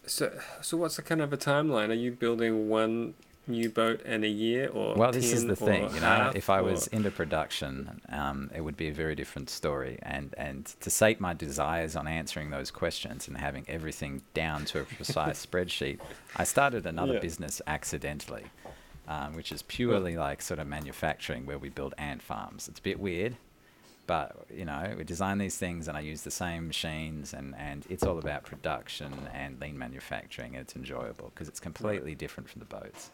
[0.08, 1.90] So so what's the kind of a timeline?
[1.90, 3.14] Are you building one
[3.50, 4.96] new boat in a year or?
[4.96, 6.32] well this is the thing you know?
[6.36, 9.98] if i or- was into production um, it would be a very different story.
[10.04, 14.82] And and to sate my desires on answering those questions and having everything down to
[14.82, 16.00] a precise spreadsheet
[16.38, 17.20] i started another Yeah.
[17.20, 18.46] business accidentally
[19.08, 22.68] um, which is purely like sort of manufacturing where we build ant farms.
[22.68, 23.36] It's a bit weird
[24.06, 27.86] but you know we design these things and i use the same machines and and
[27.90, 32.60] it's all about production and lean manufacturing and it's enjoyable because it's completely different from
[32.60, 33.12] the boats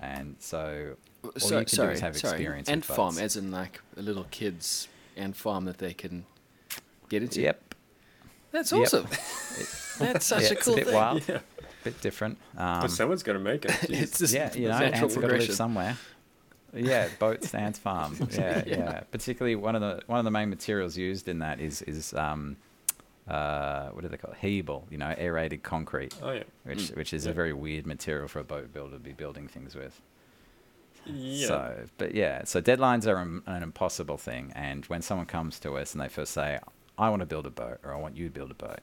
[0.00, 2.34] and so all so, you can sorry, do is have sorry.
[2.34, 3.20] experience Ant with farm, boats.
[3.22, 6.24] as in like a little kid's ant farm that they can
[7.08, 7.40] get into.
[7.42, 7.74] Yep.
[8.52, 8.80] That's Yep.
[8.82, 9.06] awesome.
[9.98, 10.94] That's such yeah, a it's cool a bit thing.
[10.94, 11.38] wild, Yeah.
[11.84, 12.38] bit different.
[12.56, 13.72] Um, but someone's got to make it.
[13.90, 15.96] It's just yeah, you know, ants got to live somewhere.
[16.72, 18.16] Yeah, boats, ants farm.
[18.32, 18.76] Yeah, Yeah.
[18.78, 22.14] yeah, Particularly one of the one of the main materials used in that is is
[22.14, 22.56] um,
[23.30, 24.38] uh, what do they call it?
[24.38, 24.86] Hebel.
[24.90, 26.42] You know, aerated concrete, oh yeah.
[26.64, 26.96] which Mm.
[26.96, 27.30] which is Yeah.
[27.32, 30.00] a very weird material for a boat builder to be building things with.
[31.06, 31.46] Yeah.
[31.46, 34.52] So, but yeah, so deadlines are an, an impossible thing.
[34.54, 36.58] And when someone comes to us and they first say,
[36.98, 38.80] I want to build a boat or I want you to build a boat,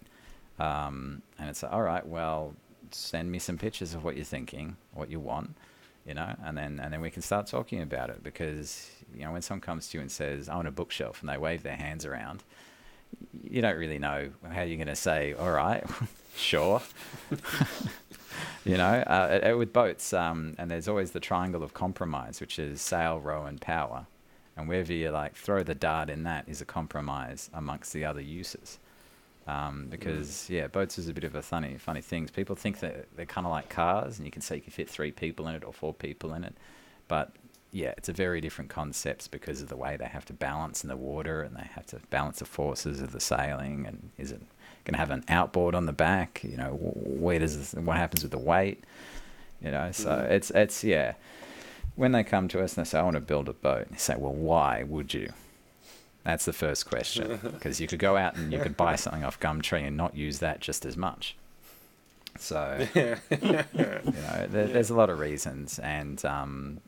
[0.60, 2.55] um, and it's like, all right, well,
[2.91, 5.55] send me some pictures of what you're thinking, what you want,
[6.07, 9.31] you know, and then and then we can start talking about it because you know
[9.33, 11.75] when someone comes to you and says, I want a bookshelf, and they wave their
[11.75, 12.43] hands around,
[13.43, 15.83] you don't really know how you're going to say, all right,
[16.35, 16.81] sure.
[18.65, 22.81] you know, uh, with boats, um, and there's always the triangle of compromise, which is
[22.81, 24.07] sail, row, and power.
[24.55, 28.21] And wherever you like throw the dart in that is a compromise amongst the other
[28.21, 28.79] uses.
[29.47, 32.27] Um, because yeah, boats is a bit of a funny, funny thing.
[32.27, 34.89] People think that they're kind of like cars, and you can say you can fit
[34.89, 36.55] three people in it or four people in it,
[37.07, 37.31] but
[37.71, 40.88] yeah, it's a very different concepts because of the way they have to balance in
[40.89, 43.86] the water and they have to balance the forces of the sailing.
[43.86, 44.41] And is it
[44.86, 46.41] going to have an outboard on the back?
[46.43, 48.84] You know, where does this, what happens with the weight?
[49.62, 50.30] You know, so Mhm.
[50.32, 51.13] it's it's yeah.
[51.95, 53.97] When they come to us and they say, "I want to build a boat," you
[53.97, 55.34] say, "Well, why would you?"
[56.23, 59.39] That's the first question because you could go out and you could buy something off
[59.39, 61.36] Gumtree and not use that just as much.
[62.38, 66.82] So you know, there, there's a lot of reasons, and um,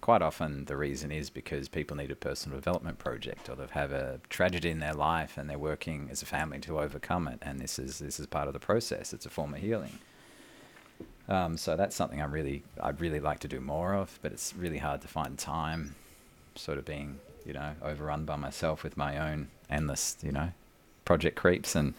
[0.00, 3.92] quite often the reason is because people need a personal development project, or they've had
[3.92, 7.38] a tragedy in their life, and they're working as a family to overcome it.
[7.42, 9.12] And this is this is part of the process.
[9.12, 9.98] It's a form of healing.
[11.28, 14.54] Um, so that's something I really I'd really like to do more of, but it's
[14.54, 15.94] really hard to find time.
[16.54, 20.50] Sort of being you know overrun by myself with my own endless you know
[21.04, 21.94] project creeps and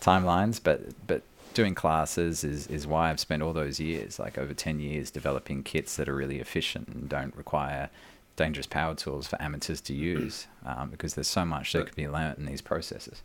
[0.00, 1.22] timelines, but but
[1.54, 5.62] doing classes is, is why I've spent all those years, like over 10 years, developing
[5.62, 7.90] kits that are really efficient and don't require
[8.36, 12.08] dangerous power tools for amateurs to use um, because there's so much that could be
[12.08, 13.22] learnt in these processes.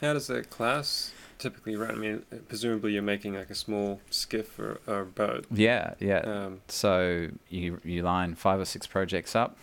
[0.00, 1.90] How does a class typically run?
[1.90, 5.44] I mean, presumably you're making like a small skiff or, or boat.
[5.50, 6.20] Yeah, yeah.
[6.20, 9.58] Um, So you, you line five or six projects up.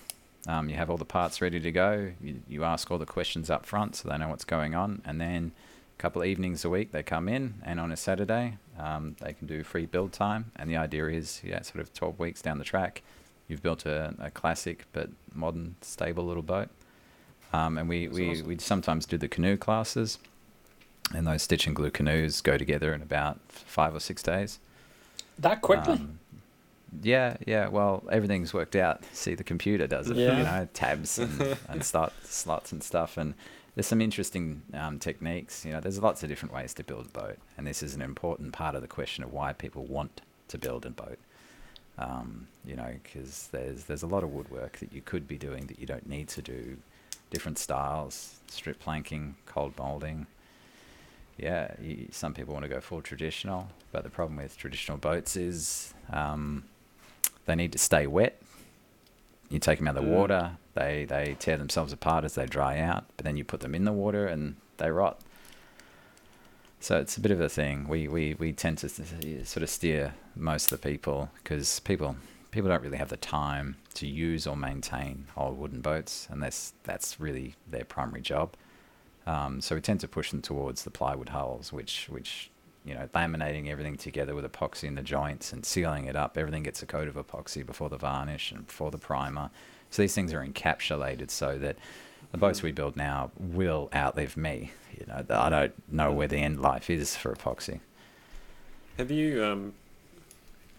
[0.48, 2.12] Um, you have all the parts ready to go.
[2.22, 5.02] You, you ask all the questions up front so they know what's going on.
[5.04, 5.52] And then
[5.98, 9.48] couple of evenings a week they come in, and on a Saturday um, they can
[9.48, 10.52] do free build time.
[10.56, 13.02] And the idea is, yeah, sort of 12 weeks down the track,
[13.48, 16.70] you've built a, a classic but modern, stable little boat.
[17.54, 18.48] Um, and we, That's we, awesome.
[18.48, 20.20] we sometimes do the canoe classes,
[21.14, 24.60] and those stitch and glue canoes go together in about five or six days.
[25.40, 25.94] That quickly?
[25.94, 26.20] Um,
[27.02, 27.68] yeah, yeah.
[27.68, 29.04] Well, everything's worked out.
[29.14, 30.18] See, the computer does it.
[30.18, 30.38] Yeah.
[30.38, 33.18] You know, tabs and, and start slots and stuff.
[33.18, 33.34] And
[33.78, 35.64] there's some interesting um, techniques.
[35.64, 38.02] You know, there's lots of different ways to build a boat, and this is an
[38.02, 41.20] important part of the question of why people want to build a boat.
[42.00, 45.68] Um, you know, because there's there's a lot of woodwork that you could be doing
[45.68, 46.78] that you don't need to do.
[47.30, 50.26] Different styles, strip planking, cold molding.
[51.38, 55.38] Yeah, you, some people want to go full traditional, but the problem with traditional boats
[55.38, 56.64] is um,
[57.46, 58.42] they need to stay wet.
[59.52, 60.16] You take them out of the Mm.
[60.16, 63.74] water, They they tear themselves apart as they dry out, but then you put them
[63.74, 65.20] in the water and they rot.
[66.80, 67.88] So it's a bit of a thing.
[67.88, 72.16] We we, we tend to sort of steer most of the people because people
[72.52, 77.20] people don't really have the time to use or maintain old wooden boats unless that's
[77.20, 78.56] really their primary job.
[79.26, 82.52] Um, so we tend to push them towards the plywood hulls, which which
[82.86, 86.38] you know laminating everything together with epoxy in the joints and sealing it up.
[86.38, 89.50] Everything gets a coat of epoxy before the varnish and before the primer.
[89.90, 91.78] So these things are encapsulated so that
[92.32, 94.72] the boats we build now will outlive me.
[95.00, 97.80] You know, I don't know where the end life is for epoxy.
[98.98, 99.74] Have you um,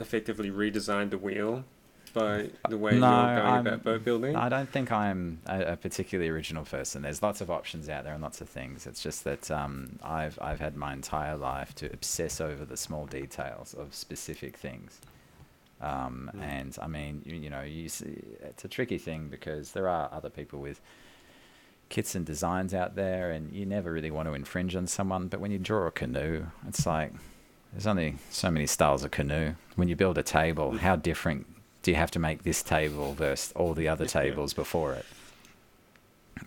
[0.01, 1.65] effectively redesigned the wheel
[2.15, 4.35] by the way No, you're going I'm- about boat building?
[4.37, 7.03] I don't think I'm a, a particularly original person.
[7.03, 8.87] There's lots of options out there and lots of things.
[8.87, 13.07] It's just that um, I've I've had my entire life to obsess over the small
[13.07, 15.01] details of specific things.
[15.81, 16.43] Um, Mm.
[16.43, 20.09] And I mean, you, you know, you see, it's a tricky thing because there are
[20.13, 20.81] other people with
[21.89, 25.29] kits and designs out there, and you never really want to infringe on someone.
[25.29, 27.13] But when you draw a canoe, it's like
[27.73, 29.55] there's only so many styles of canoe.
[29.77, 31.47] When you build a table, how different
[31.83, 35.07] do you have to make this table versus all the other tables before it?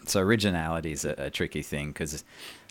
[0.05, 2.23] So originality is a, a tricky thing because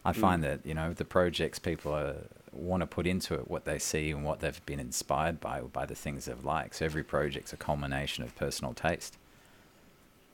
[0.05, 2.17] I find that you know the projects people are,
[2.53, 5.69] want to put into it what they see and what they've been inspired by or
[5.69, 6.77] by the things they've liked.
[6.77, 9.17] So every project's a culmination of personal taste.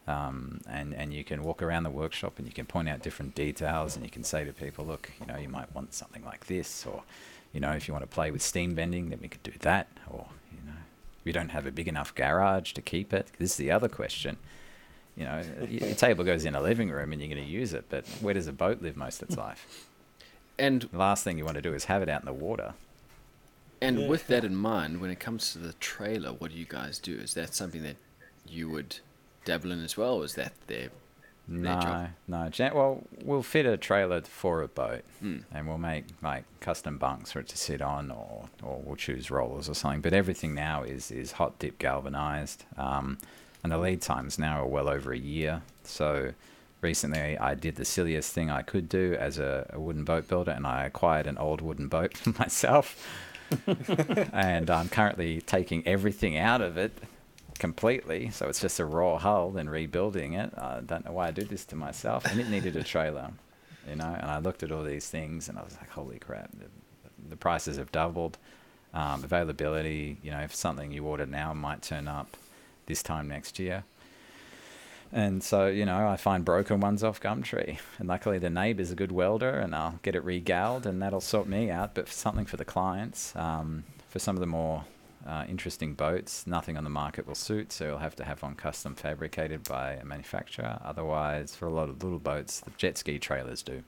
[0.09, 3.35] Um, and and you can walk around the workshop and you can point out different
[3.35, 6.47] details and you can say to people, look, you know, you might want something like
[6.47, 7.03] this, or
[7.53, 9.89] you know, if you want to play with steam bending, then we could do that,
[10.09, 10.79] or you know,
[11.25, 13.33] we don't have a big enough garage to keep it.
[13.39, 14.37] This is the other question.
[15.17, 17.87] You know, your table goes in a living room and you're going to use it,
[17.89, 19.86] but where does a boat live most of its life?
[20.59, 22.75] And The last thing you want to do is have it out in the water.
[23.83, 24.09] and Yeah.
[24.09, 27.15] with that in mind, when it comes to the trailer, what do you guys do?
[27.15, 27.97] Is that something that
[28.49, 29.01] you would
[29.45, 30.89] dabble in as well, or is that their
[31.49, 32.11] their No, job?
[32.27, 32.71] no.
[32.75, 35.41] Well, we'll fit a trailer for a boat, Hmm.
[35.53, 39.31] and we'll make like custom bunks for it to sit on, or or we'll choose
[39.31, 40.01] rollers or something.
[40.01, 43.19] But everything now is is hot dip galvanized, um,
[43.63, 45.63] and the lead times now are well over a year.
[45.85, 46.33] So
[46.87, 50.53] recently, I did the silliest thing I could do as a, a wooden boat builder,
[50.53, 52.87] and I acquired an old wooden boat for myself.
[54.33, 56.93] and I'm currently taking everything out of it
[57.59, 58.31] completely.
[58.31, 60.53] So it's just a raw hull and rebuilding it.
[60.57, 62.25] I don't know why I do this to myself.
[62.25, 63.31] And it needed a trailer,
[63.89, 64.17] you know.
[64.21, 66.67] And I looked at all these things and I was like, holy crap, the,
[67.29, 68.39] the prices have doubled.
[68.95, 72.37] Um, availability, you know, if something you order now might turn up
[72.87, 73.85] this time next year.
[75.13, 77.79] And so, you know, I find broken ones off Gumtree.
[77.99, 81.47] And luckily, the neighbour's a good welder, and I'll get it regalled, and that'll sort
[81.47, 81.95] me out.
[81.95, 84.85] But for something for the clients, um, for some of the more
[85.27, 88.55] uh, interesting boats, nothing on the market will suit, so you'll have to have one
[88.55, 90.79] custom fabricated by a manufacturer.
[90.85, 93.83] Otherwise, for a lot of little boats, the jet ski trailers do.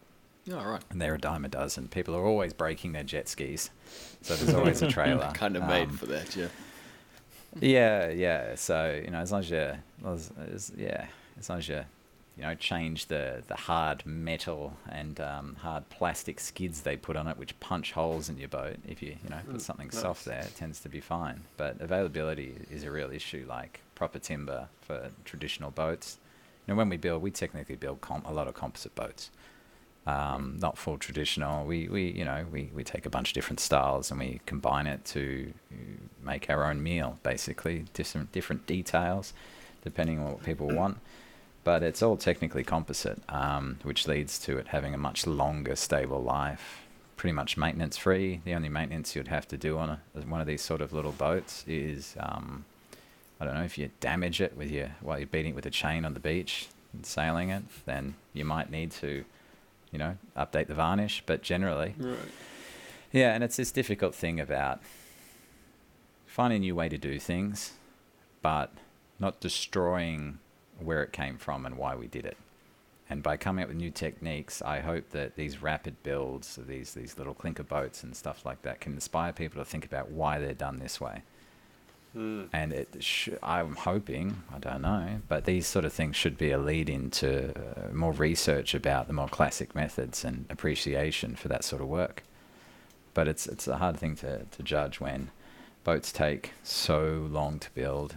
[0.52, 0.82] All right.
[0.90, 1.88] And they're a dime a dozen.
[1.88, 3.70] People are always breaking their jet skis,
[4.22, 5.30] so there's always a trailer.
[5.34, 6.48] kind of made Um, for that, yeah.
[7.60, 8.54] Yeah, yeah.
[8.54, 9.72] So you know, as long as you,
[10.06, 11.06] as, as, yeah,
[11.38, 11.84] as long as you,
[12.36, 17.26] you know, change the the hard metal and um, hard plastic skids they put on
[17.26, 18.76] it, which punch holes in your boat.
[18.86, 19.94] If you you know put Mm, something nice.
[20.00, 21.42] soft there, it tends to be fine.
[21.56, 23.44] But availability is a real issue.
[23.48, 26.18] Like proper timber for traditional boats.
[26.66, 29.30] You know, when we build, we technically build com- a lot of composite boats.
[30.08, 31.66] Um, not full traditional.
[31.66, 34.86] We, we you know we, we take a bunch of different styles and we combine
[34.86, 35.52] it to
[36.22, 37.18] make our own meal.
[37.22, 39.34] Basically, different different details
[39.84, 40.98] depending on what people want.
[41.64, 46.22] But it's all technically composite, um, which leads to it having a much longer, stable
[46.22, 46.82] life.
[47.16, 48.40] Pretty much maintenance free.
[48.44, 51.12] The only maintenance you'd have to do on a, one of these sort of little
[51.12, 52.64] boats is, um,
[53.40, 55.70] I don't know, if you damage it with your while you're beating it with a
[55.70, 59.24] chain on the beach and sailing it, then you might need to,
[59.92, 61.22] you know, update the varnish.
[61.26, 62.18] But generally, Right.
[63.12, 64.80] yeah, and it's this difficult thing about
[66.26, 67.72] finding a new way to do things,
[68.42, 68.72] but
[69.18, 70.38] not destroying
[70.78, 72.36] where it came from and why we did it.
[73.10, 76.92] And by coming up with new techniques, I hope that these rapid builds, of these
[76.92, 80.38] these little clinker boats and stuff like that, can inspire people to think about why
[80.38, 81.22] they're done this way.
[82.16, 82.48] Mm.
[82.52, 86.50] And it, sh- I'm hoping, I don't know, but these sort of things should be
[86.50, 91.64] a lead into uh, more research about the more classic methods and appreciation for that
[91.64, 92.22] sort of work.
[93.14, 95.30] But it's it's a hard thing to, to judge when
[95.84, 98.16] boats take so long to build.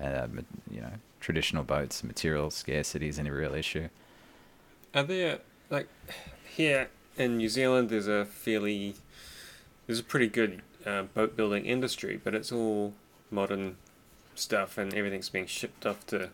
[0.00, 0.26] Uh,
[0.70, 3.88] you know, traditional boats, material scarcity is a real issue.
[4.94, 5.38] Are there
[5.70, 5.88] like
[6.44, 7.88] here in New Zealand?
[7.88, 8.96] There's a fairly
[9.86, 12.94] there's a pretty good uh, boat building industry, but it's all
[13.32, 13.76] modern
[14.34, 16.30] stuff, and everything's being shipped off to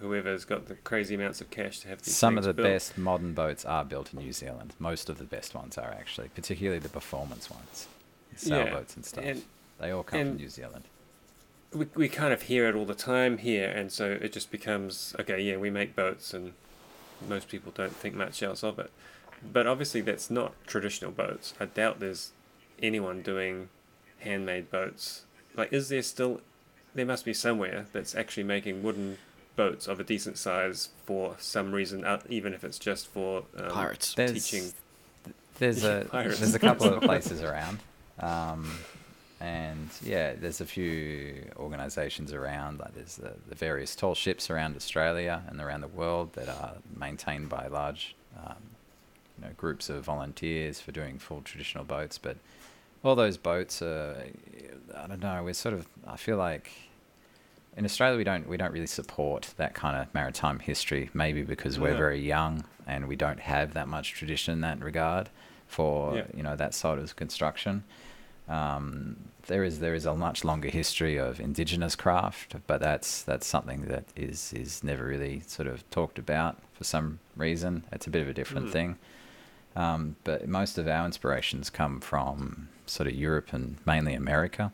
[0.00, 2.66] whoever's got the crazy amounts of cash to have these Some of the built.
[2.68, 4.74] best modern boats are built in New Zealand.
[4.78, 7.86] Most of the best ones are actually, particularly the performance ones,
[8.32, 9.24] Yeah, sailboats and stuff.
[9.24, 9.42] and-
[9.80, 10.84] they all come from New Zealand.
[11.72, 15.14] we, we kind of hear it all the time here, and so it just becomes
[15.18, 15.40] okay.
[15.40, 16.52] Yeah, we make boats, and
[17.28, 18.90] most people don't think much else of it.
[19.52, 21.52] But obviously, that's not traditional boats.
[21.58, 22.30] I doubt there's
[22.80, 23.68] anyone doing
[24.20, 25.24] handmade boats.
[25.56, 26.40] Like, is there still?
[26.94, 29.18] There must be somewhere that's actually making wooden
[29.56, 33.70] boats of a decent size for some reason, uh, even if it's just for um,
[33.70, 34.14] Pirates.
[34.14, 34.72] There's teaching.
[35.58, 36.38] there's a pirates.
[36.38, 37.78] there's a couple of places around,
[38.20, 38.70] um,
[39.40, 42.80] and yeah, there's a few organisations around.
[42.80, 46.74] Like there's the, the various tall ships around Australia and around the world that are
[46.96, 48.56] maintained by large, um,
[49.38, 52.18] you know, groups of volunteers for doing full traditional boats.
[52.18, 52.36] But
[53.04, 54.16] all those boats are,
[54.96, 55.42] I don't know.
[55.44, 55.86] We're sort of.
[56.06, 56.70] I feel like
[57.76, 61.10] in Australia we don't we don't really support that kind of maritime history.
[61.14, 61.96] Maybe because we're Yeah.
[61.98, 65.28] very young and we don't have that much tradition in that regard
[65.66, 66.26] for Yeah.
[66.34, 67.84] you know that sort of construction.
[68.48, 69.16] Um,
[69.46, 73.82] there is there is a much longer history of indigenous craft, but that's that's something
[73.86, 77.84] that is is never really sort of talked about for some reason.
[77.90, 78.72] It's a bit of a different Mm.
[78.72, 78.98] thing.
[79.76, 84.72] Um, but most of our inspirations come from sort of Europe and mainly America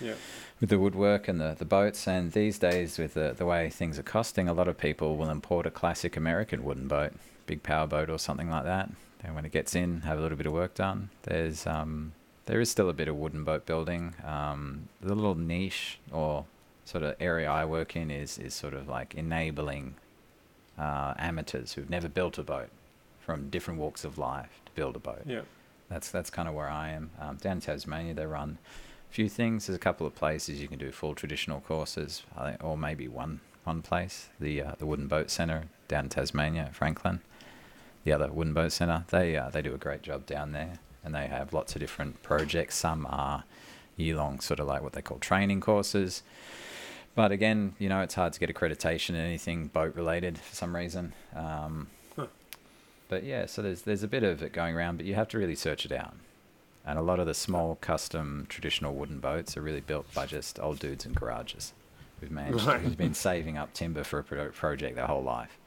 [0.00, 0.14] Yeah.
[0.60, 2.06] with the woodwork and the, the boats.
[2.06, 5.30] And these days, with the, the way things are costing, a lot of people will
[5.30, 7.12] import a classic American wooden boat,
[7.46, 8.90] big power boat or something like that.
[9.24, 11.10] And when it gets in, have a little bit of work done.
[11.22, 12.12] There's um,
[12.46, 14.14] there is still a bit of wooden boat building.
[14.24, 16.44] Um, the little niche or
[16.84, 19.94] sort of area I work in is is sort of like enabling
[20.78, 22.68] uh, amateurs who've never built a boat
[23.20, 25.22] from different walks of life to build a boat.
[25.26, 25.40] Yeah.
[25.88, 27.10] That's that's kind of where I am.
[27.20, 28.58] Um, down in Tasmania, they run
[29.10, 29.66] few things.
[29.66, 32.22] There's a couple of places you can do full traditional courses,
[32.60, 34.28] or maybe one one place.
[34.40, 37.20] The uh, the Wooden Boat Centre down in Tasmania, Franklin.
[38.04, 41.14] The other Wooden Boat Centre, they uh, they do a great job down there, and
[41.14, 42.76] they have lots of different projects.
[42.76, 43.44] Some are
[43.96, 46.22] year long, sort of like what they call training courses.
[47.14, 50.76] But again, you know, it's hard to get accreditation in anything boat related for some
[50.76, 51.12] reason.
[51.34, 51.88] Um.
[53.08, 55.38] But yeah, so there's there's a bit of it going around, but you have to
[55.38, 56.14] really search it out.
[56.86, 60.60] And a lot of the small, custom, traditional wooden boats are really built by just
[60.60, 61.72] old dudes in garages
[62.20, 62.80] who've managed, Right.
[62.80, 65.58] who've been saving up timber for a pro- project their whole life.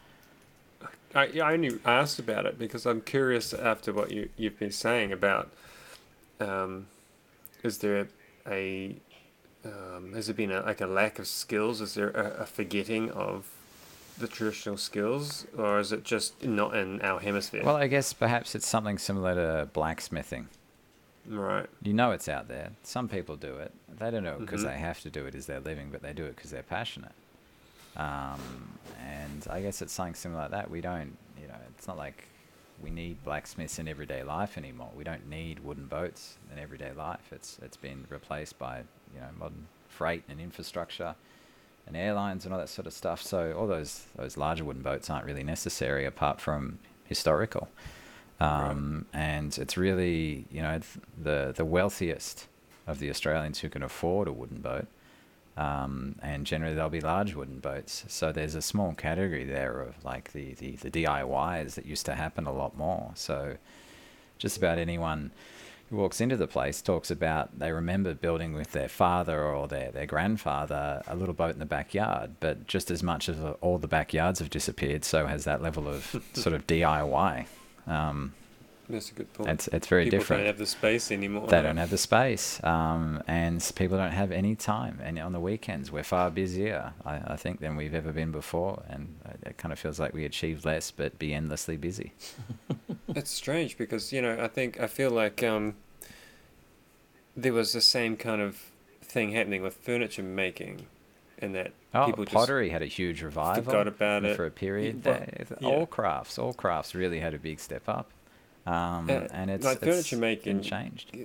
[1.13, 5.11] I, I only asked about it because I'm curious after what you, you've been saying
[5.11, 5.51] about
[6.39, 6.87] um,
[7.63, 8.07] is there
[8.47, 8.95] a
[9.65, 11.81] um, has there been a, like a lack of skills?
[11.81, 13.49] Is there a, a forgetting of
[14.17, 17.63] the traditional skills, or is it just not in our hemisphere?
[17.65, 20.47] Well, I guess perhaps it's something similar to blacksmithing.
[21.29, 21.67] Right.
[21.83, 22.71] You know it's out there.
[22.83, 23.71] Some people do it.
[23.97, 24.67] They don't know because Mhm.
[24.73, 27.13] they have to do it as their living, but they do it because they're passionate.
[27.97, 30.69] Um, and I guess it's something similar like that.
[30.69, 32.25] We don't, you know, it's not like
[32.81, 34.89] we need blacksmiths in everyday life anymore.
[34.95, 37.31] We don't need wooden boats in everyday life.
[37.31, 38.79] It's it's been replaced by
[39.13, 41.15] you know modern freight and infrastructure
[41.87, 43.21] and airlines and all that sort of stuff.
[43.21, 47.67] So all those those larger wooden boats aren't really necessary apart from historical.
[48.39, 50.79] Um, And it's really you know
[51.21, 52.47] the the wealthiest
[52.87, 54.87] of the Australians who can afford a wooden boat.
[55.57, 58.05] Um, and generally they'll be large wooden boats.
[58.07, 62.15] So there's a small category there of like the, the, the DIYs that used to
[62.15, 63.11] happen a lot more.
[63.15, 63.57] So
[64.37, 65.31] just about anyone
[65.89, 69.91] who walks into the place talks about they remember building with their father or their,
[69.91, 72.35] their grandfather a little boat in the backyard.
[72.39, 76.23] But just as much as all the backyards have disappeared, so has that level of
[76.33, 77.47] sort of DIY.
[77.89, 78.33] Um,
[78.89, 79.49] That's a good point.
[79.49, 81.47] it's, it's very People different don't have the space anymore.
[81.47, 84.99] they don't have the space, um, and people don't have any time.
[85.03, 88.83] And on the weekends, we're far busier, I, I think, than we've ever been before.
[88.89, 92.13] And it- it kind of feels like we achieve less, but be endlessly busy.
[93.15, 95.73] It's strange because you know I think I feel like um,
[97.35, 98.57] there was the same kind of
[99.01, 100.85] thing happening with furniture making,
[101.39, 104.35] in that Oh, people pottery had a huge revival forgot about it.
[104.35, 105.03] for a period.
[105.03, 105.23] Well,
[105.59, 105.67] yeah.
[105.67, 108.11] All crafts, all crafts really had a big step up.
[108.67, 111.17] Um, Uh, and it's like it's furniture making- changed.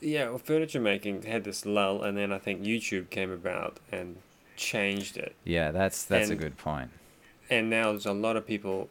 [0.00, 4.16] Yeah, well, furniture making had this lull, and then I think YouTube came about and
[4.56, 5.34] changed it.
[5.42, 6.90] Yeah, that's that's a good point.
[7.50, 8.88] And now there's a lot of people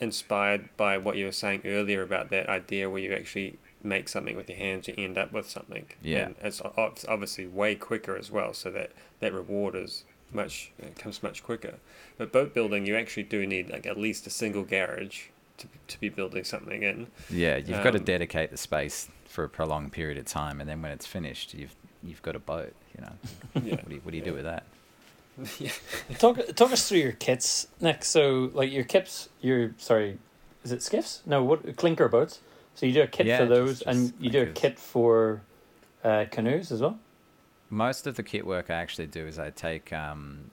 [0.00, 4.36] inspired by what you were saying earlier about that idea where you actually make something
[4.36, 5.86] with your hands, you end up with something.
[6.02, 6.26] Yeah.
[6.26, 8.90] And it's it's obviously way quicker as well, so that
[9.20, 10.04] that reward is
[10.34, 11.74] much it comes much quicker.
[12.18, 15.24] But boat building, you actually do need like at least a single garage
[15.58, 17.06] to to be building something in.
[17.30, 20.68] Yeah, you've got to Um, dedicate the space for a prolonged period of time, and
[20.68, 22.74] then when it's finished, you've you've got a boat.
[22.96, 23.12] You know,
[23.64, 23.74] Yeah.
[23.76, 24.64] what do you, what do you do with that?
[25.58, 25.70] Yeah.
[26.18, 28.04] talk talk us through your kits, Nick.
[28.04, 30.18] So like your kits, your sorry,
[30.64, 31.22] is it skiffs?
[31.26, 32.40] No, what clinker boats.
[32.74, 35.42] So you do a kit Yeah, for those, just and you do a kit for
[36.04, 36.98] uh, canoes as well.
[37.72, 40.50] Most of the kit work I actually do is I take um,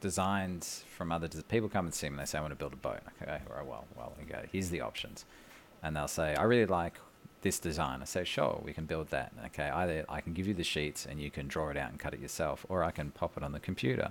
[0.00, 2.56] designs from other des- people come and see me and they say I want to
[2.56, 2.98] build a boat.
[3.22, 4.40] Okay, all right, well, well, we go.
[4.50, 5.24] Here's the options,
[5.80, 6.94] and they'll say I really like
[7.42, 8.02] this design.
[8.02, 9.32] I say sure, we can build that.
[9.46, 12.00] Okay, either I can give you the sheets and you can draw it out and
[12.00, 14.10] cut it yourself, or I can pop it on the computer.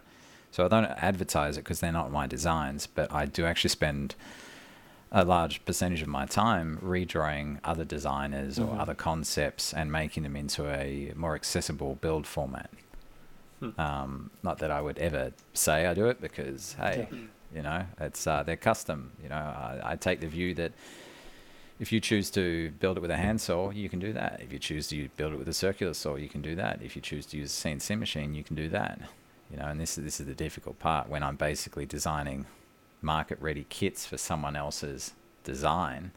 [0.52, 4.16] So I don't advertise it because they're not my designs, but I do actually spend
[5.12, 8.80] a large percentage of my time redrawing other designers or Mhm.
[8.80, 12.70] other concepts and making them into a more accessible build format.
[13.60, 13.80] Hmm.
[13.80, 17.08] Um, not that I would ever say I do it because hey,
[17.54, 19.12] you know, it's uh, they're custom.
[19.24, 20.74] You know, I, I take the view that
[21.80, 24.42] if you choose to build it with a handsaw, you can do that.
[24.42, 26.82] If you choose to build it with a circular saw, you can do that.
[26.82, 29.00] If you choose to use a CNC machine, you can do that.
[29.52, 32.46] You know, and this is this is the difficult part when I'm basically designing
[33.02, 36.12] market ready kits for someone else's design.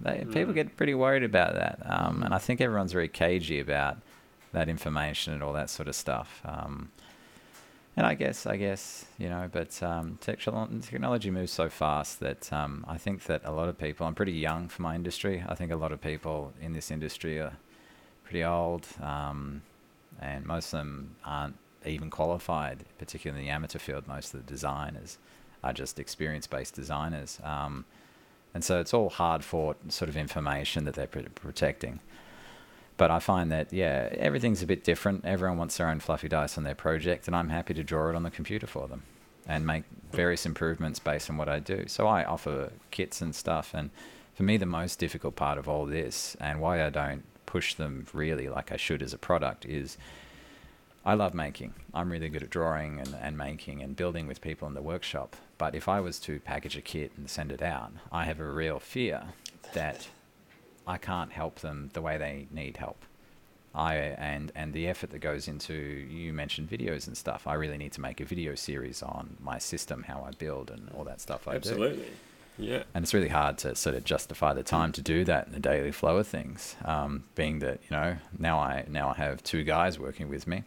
[0.00, 0.54] They, People Mm.
[0.54, 3.98] get pretty worried about that, um, and I think everyone's very cagey about
[4.52, 6.40] that information and all that sort of stuff.
[6.44, 6.90] Um,
[7.96, 12.84] and I guess, I guess, you know, but um, technology moves so fast that um,
[12.88, 15.44] I think that a lot of people, I'm pretty young for my industry.
[15.48, 17.52] I think a lot of people in this industry are
[18.24, 19.62] pretty old, um,
[20.20, 21.56] and most of them aren't
[21.86, 24.08] even qualified, particularly in the amateur field.
[24.08, 25.18] Most of the designers
[25.64, 27.40] are just experience based designers.
[27.42, 27.84] Um,
[28.54, 32.00] and so it's all hard fought sort of information that they're pr- protecting.
[32.96, 35.24] But I find that, yeah, everything's a bit different.
[35.24, 38.14] Everyone wants their own fluffy dice on their project, and I'm happy to draw it
[38.14, 39.02] on the computer for them
[39.46, 41.84] and make various improvements based on what I do.
[41.88, 43.74] So I offer kits and stuff.
[43.74, 43.90] And
[44.34, 48.06] for me, the most difficult part of all this, and why I don't push them
[48.12, 49.98] really like I should as a product, is
[51.04, 51.74] I love making.
[51.92, 55.36] I'm really good at drawing and, and making and building with people in the workshop.
[55.58, 58.44] But if I was to package a kit and send it out, I have a
[58.44, 59.22] real fear
[59.72, 60.08] that
[60.86, 63.04] I can't help them the way they need help.
[63.74, 67.46] I and and the effort that goes into you mentioned videos and stuff.
[67.46, 70.90] I really need to make a video series on my system, how I build, and
[70.96, 71.56] all that stuff I do.
[71.56, 72.06] Absolutely.
[72.56, 72.84] Yeah.
[72.94, 75.58] And it's really hard to sort of justify the time to do that in the
[75.58, 76.76] daily flow of things.
[76.84, 80.62] Um, being that you know now I now I have two guys working with me.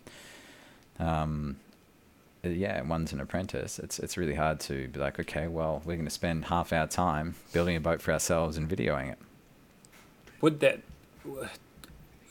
[0.99, 1.57] Um,
[2.55, 3.79] yeah, one's an apprentice.
[3.79, 6.87] It's it's really hard to be like, okay, well, we're going to spend half our
[6.87, 9.17] time building a boat for ourselves and videoing it.
[10.41, 10.81] Would that,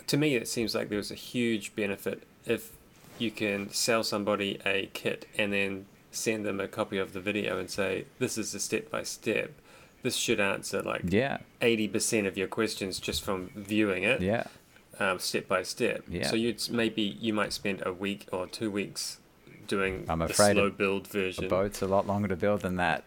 [0.07, 2.73] to me, it seems like there's a huge benefit if
[3.19, 7.59] you can sell somebody a kit and then send them a copy of the video
[7.59, 9.53] and say, this is the step by step.
[10.03, 14.45] This should answer like Yeah, 80% of your questions just from viewing it, yeah,
[15.01, 16.05] um, step by step.
[16.09, 16.29] Yeah.
[16.29, 19.19] So you'd maybe you might spend a week or two weeks
[19.67, 21.49] doing I'm afraid slow a- build a version.
[21.49, 23.05] boat's a lot longer to build than that.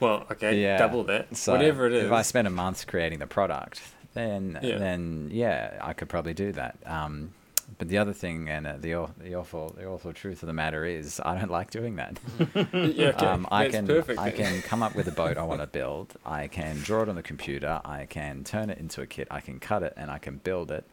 [0.00, 0.76] Well, okay, Yeah.
[0.78, 1.36] double that.
[1.36, 2.04] So Whatever it is.
[2.04, 3.80] If I spend a month creating the product,
[4.14, 4.78] then Yeah.
[4.78, 6.76] then yeah, I could probably do that.
[6.84, 7.32] Um,
[7.78, 10.84] but the other thing, and uh, the the awful the awful truth of the matter
[10.84, 12.18] is, I don't like doing that.
[12.74, 13.26] yeah, okay.
[13.26, 14.18] um, I That's can perfect.
[14.20, 16.14] I can come up with a boat I want to build.
[16.26, 17.80] I can draw it on the computer.
[17.84, 19.28] I can turn it into a kit.
[19.30, 20.84] I can cut it and I can build it.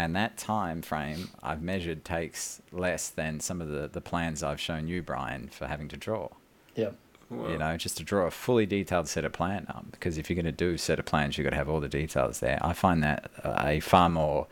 [0.00, 4.58] And that time frame I've measured takes less than some of the, the plans I've
[4.60, 6.30] shown you, Bryan, for having to draw.
[6.74, 6.92] Yeah.
[7.28, 7.48] Wow.
[7.50, 9.84] You know, just to draw a fully detailed set of plan up.
[9.92, 11.80] Because if you're going to do a set of plans, you've got to have all
[11.80, 12.58] the details there.
[12.62, 14.46] I find that a far more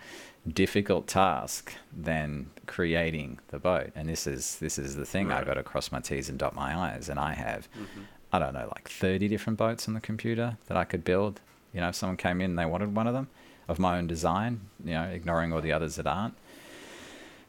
[0.46, 3.90] difficult task than creating the boat.
[3.94, 5.46] And this is this is the thing I Right.
[5.46, 7.08] got to cross my T's and dot my I's.
[7.08, 8.04] And I have, Mhm.
[8.34, 11.40] I don't know, like 30 different boats on the computer that I could build.
[11.72, 13.28] You know, if someone came in and they wanted one of them
[13.68, 16.34] of my own design, you know, ignoring all the others that aren't.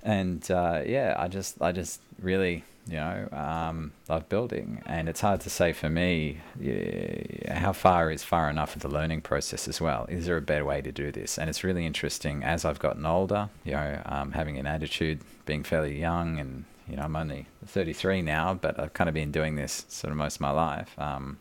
[0.03, 5.21] And uh, yeah, I just, I just really, you know, um, love building, and it's
[5.21, 9.67] hard to say for me yeah, how far is far enough of the learning process
[9.67, 10.05] as well.
[10.09, 11.37] Is there a better way to do this?
[11.37, 15.63] And it's really interesting as I've gotten older, you know, um, having an attitude, being
[15.63, 19.55] fairly young, and you know, I'm only 33 now, but I've kind of been doing
[19.55, 20.97] this sort of most of my life.
[20.97, 21.37] Um,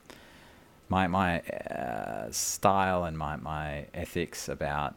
[0.89, 4.95] my my uh, style and my my ethics about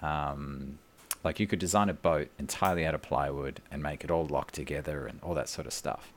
[0.00, 0.78] um,
[1.24, 4.54] like you could design a boat entirely out of plywood and make it all locked
[4.54, 6.12] together and all that sort of stuff,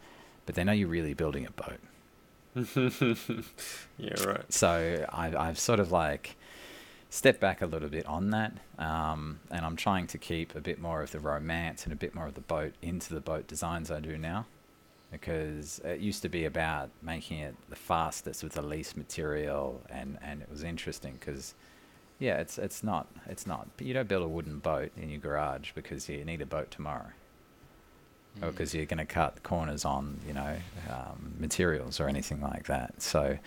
[0.45, 1.79] but then are you really building a boat?
[3.97, 4.51] yeah, right.
[4.51, 6.35] So I, I've sort of like
[7.09, 10.79] stepped back a little bit on that, um, and I'm trying to keep a bit
[10.79, 13.91] more of the romance and a bit more of the boat into the boat designs
[13.91, 14.45] I do now,
[15.19, 20.17] because it used to be about making it the fastest with the least material, and
[20.21, 21.53] and it was interesting because.
[22.17, 23.67] Yeah, it's it's not it's not.
[23.75, 26.71] But you don't build a wooden boat in your garage because you need a boat
[26.71, 27.11] tomorrow.
[28.41, 30.55] Or because you're going to cut corners on you know
[30.89, 33.01] um, materials or anything like that.
[33.01, 33.37] So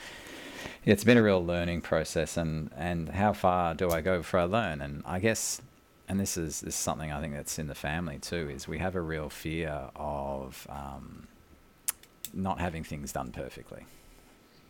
[0.84, 4.44] it's been a real learning process, and and how far do I go before I
[4.44, 4.80] learn?
[4.80, 5.60] And I guess,
[6.08, 8.78] and this is this is something I think that's in the family too, is we
[8.78, 11.27] have a real fear of um,
[12.32, 13.84] not having things done perfectly.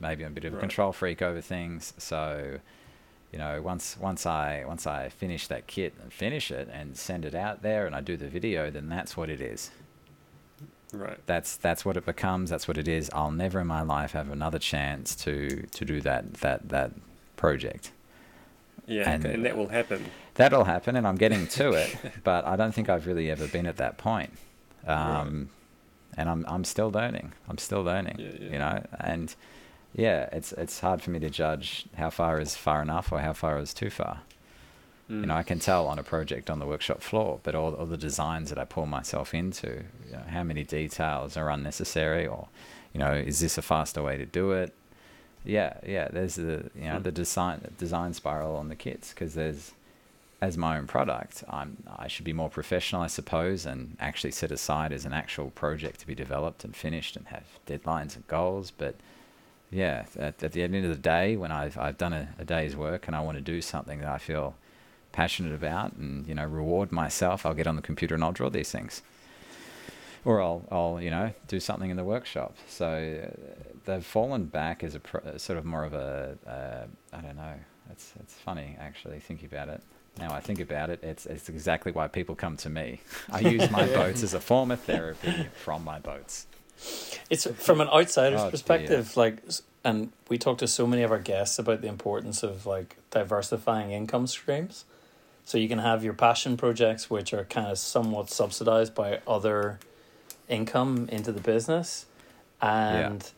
[0.01, 0.61] Maybe I'm a bit of a Right.
[0.61, 2.59] control freak over things, so
[3.33, 7.25] you know once once I once I finish that kit and finish it and send
[7.25, 9.71] it out there and I do the video, then that's what it is
[10.93, 11.19] Right.
[11.27, 12.49] that's that's what it becomes.
[12.49, 13.11] That's what it is.
[13.13, 16.93] I'll never in my life have another chance to to do that that that
[17.37, 17.93] project.
[18.87, 20.07] Yeah, And- and, that will happen.
[20.37, 21.95] That'll happen, and I'm getting to it.
[22.25, 24.33] but I don't think I've really ever been at that point.
[24.87, 25.51] Um,
[26.19, 27.29] And I'm I'm still learning.
[27.49, 28.17] I'm still learning.
[28.19, 28.53] Yeah, yeah.
[28.53, 28.77] You know,
[29.13, 29.27] and
[29.95, 33.33] yeah, it's it's hard for me to judge how far is far enough or how
[33.33, 34.21] far is too far.
[35.11, 37.87] You know, I can tell on a project on the workshop floor, but all, all
[37.87, 42.49] the designs that I pull myself into, you know, how many details are unnecessary, or,
[42.93, 44.75] you know, is this a faster way to do it?
[45.47, 46.09] Yeah, yeah.
[46.13, 47.05] There's the you know Hmm.
[47.05, 49.73] the design design spiral on the kits because there's
[50.41, 54.53] as my own product, I'm I should be more professional, I suppose, and actually set
[54.53, 58.71] aside as an actual project to be developed and finished and have deadlines and goals.
[58.71, 58.95] But
[59.71, 62.77] yeah, at, at the end of the day, when I've I've done a, a day's
[62.77, 64.55] work and I want to do something that I feel
[65.11, 68.49] passionate about and you know reward myself, I'll get on the computer and I'll draw
[68.49, 69.03] these things,
[70.25, 72.57] or I'll I'll you know do something in the workshop.
[72.69, 77.21] So uh, they've fallen back as a pro, sort of more of a uh, I
[77.23, 77.55] don't know.
[77.91, 79.83] It's it's funny actually thinking about it.
[80.19, 83.01] Now I think about it, it's it's exactly why people come to me.
[83.31, 86.47] I use my boats as a form of therapy from my boats.
[87.31, 88.51] It's from an outsider's Oh, dear.
[88.53, 89.43] perspective, like,
[89.85, 93.91] and we talk to so many of our guests about the importance of like diversifying
[93.91, 94.85] income streams.
[95.45, 99.79] So you can have your passion projects, which are kind of somewhat subsidized by other
[100.49, 102.07] income into the business,
[102.61, 103.31] and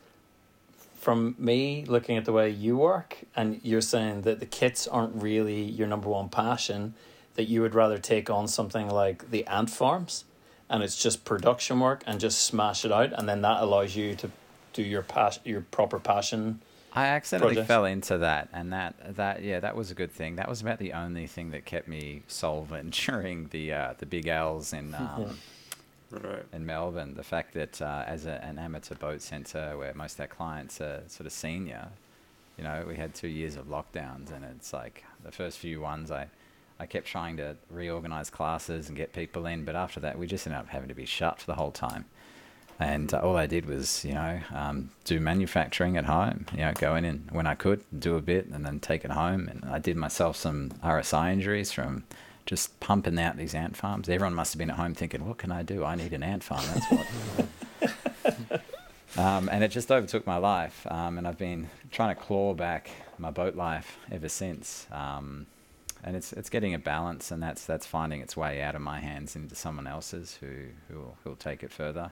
[1.00, 5.20] from me looking at the way you work, and you're saying that the kits aren't
[5.20, 6.94] really your number one passion,
[7.34, 10.24] that you would rather take on something like the ant farms
[10.68, 14.14] and it's just production work and just smash it out and then that allows you
[14.14, 14.30] to
[14.72, 16.60] do your pas- your proper passion
[16.92, 17.68] I accidentally projects.
[17.68, 20.36] fell into that, and that that yeah, that was a good thing.
[20.36, 24.26] That was about the only thing that kept me solvent during the uh, the big
[24.26, 25.38] L's in um,
[26.10, 26.44] Right.
[26.52, 27.14] in Melbourne.
[27.14, 30.80] The fact that uh, as a, an amateur boat centre, where most of our clients
[30.80, 31.88] are sort of senior,
[32.58, 36.10] you know, we had two years of lockdowns, and it's like the first few ones
[36.10, 36.28] I.
[36.78, 40.46] I kept trying to reorganize classes and get people in, but after that, we just
[40.46, 42.06] ended up having to be shut for the whole time.
[42.80, 46.46] And uh, all I did was, you know, um, do manufacturing at home.
[46.52, 49.10] You know, go in and when I could, do a bit, and then take it
[49.10, 49.48] home.
[49.48, 52.04] And I did myself some RSI injuries from
[52.50, 54.08] just pumping out these ant farms.
[54.08, 55.84] Everyone must have been at home thinking, "What can I do?
[55.84, 57.06] I need an ant farm." That's
[58.50, 58.62] what.
[59.16, 62.90] um, and it just overtook my life, um, and I've been trying to claw back
[63.18, 64.88] my boat life ever since.
[64.90, 65.46] Um,
[66.02, 68.98] and it's it's getting a balance, and that's that's finding its way out of my
[68.98, 70.50] hands into someone else's who
[70.88, 72.10] who'll who'll take it further.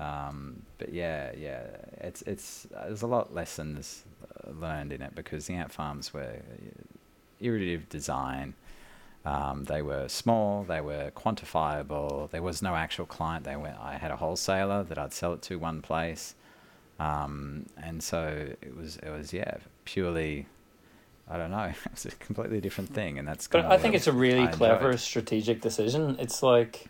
[0.00, 1.62] Um, but yeah, yeah,
[1.98, 4.02] it's it's uh, there's a lot lessons
[4.52, 6.82] learned in it because the ant farms were uh,
[7.38, 8.54] iterative design.
[9.24, 12.30] Um, they were small, they were quantifiable.
[12.30, 13.44] There was no actual client.
[13.44, 16.34] They were, I had a wholesaler that I'd sell it to one place,
[16.98, 20.46] um, and so it was it was yeah purely.
[21.28, 21.70] I don't know.
[21.92, 23.46] It's a completely different thing, and that's.
[23.46, 25.00] but i think it's a really I clever enjoyed.
[25.00, 26.86] strategic decision it's like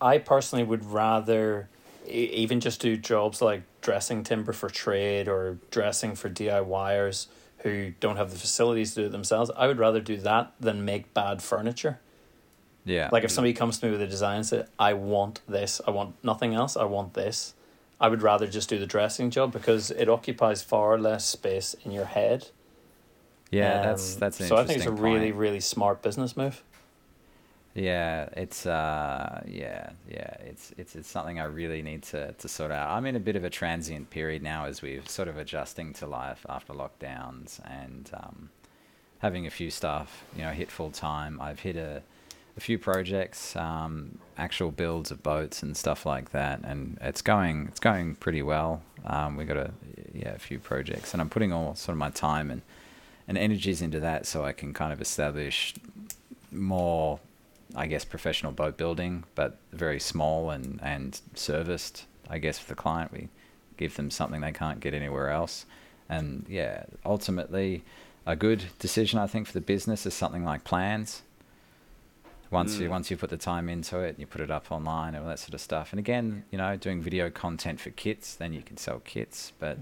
[0.00, 1.68] i personally would rather
[2.06, 7.26] even just do jobs like dressing timber for trade or dressing for diyers
[7.70, 10.84] who don't have the facilities to do it themselves i would rather do that than
[10.84, 11.98] make bad furniture
[12.84, 13.08] Yeah.
[13.10, 15.90] Like if somebody comes to me with a design and said, I want this, I
[15.90, 17.54] want nothing else, I want this,
[18.00, 21.90] I would rather just do the dressing job because it occupies far less space in
[21.90, 22.48] your head.
[23.50, 26.36] yeah, that's Um, that's an so I think it's a interesting really, really smart business
[26.36, 26.62] move.
[27.76, 32.70] Yeah, it's uh yeah, yeah, it's it's it's something I really need to to sort
[32.70, 32.88] out.
[32.90, 36.06] I'm in a bit of a transient period now as we're sort of adjusting to
[36.06, 38.48] life after lockdowns and um
[39.18, 41.38] having a few staff, you know, hit full time.
[41.38, 42.02] I've hit a
[42.56, 47.66] a few projects, um, actual builds of boats and stuff like that, and it's going
[47.68, 48.80] it's going pretty well.
[49.04, 49.70] Um, we got a
[50.14, 52.62] yeah a few projects, and I'm putting all sort of my time and
[53.28, 55.74] and energies into that, so I can kind of establish
[56.52, 57.18] more,
[57.74, 62.06] I guess, professional boat building, but very small and and serviced.
[62.28, 63.28] I guess for the client, we
[63.76, 65.66] give them something they can't get anywhere else,
[66.08, 67.82] and yeah, ultimately,
[68.24, 71.22] a good decision I think for the business is something like plans
[72.50, 72.90] once you Mm.
[72.90, 75.28] once you put the time into it, and you put it up online and all
[75.28, 75.92] that sort of stuff.
[75.92, 79.52] And again, you know, doing video content for kits, then you can sell kits.
[79.58, 79.78] But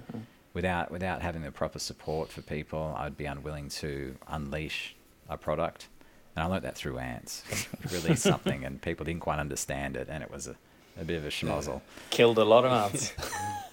[0.55, 4.97] without without having the proper support for people, I'd be unwilling to unleash
[5.29, 5.89] a product.
[6.37, 7.43] And I learnt that through ants.
[7.93, 10.57] Released something and people didn't quite understand it, and it was a,
[11.01, 11.81] a bit of a schmozzle.
[12.11, 13.13] Killed a lot of ants.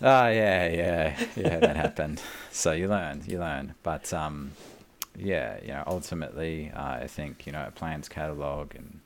[0.02, 2.22] Oh yeah, yeah, yeah, that happened.
[2.52, 3.74] So you learn, you learn.
[3.84, 4.52] But um,
[5.18, 9.00] yeah, you know, ultimately, uh, I think you know a plans catalog and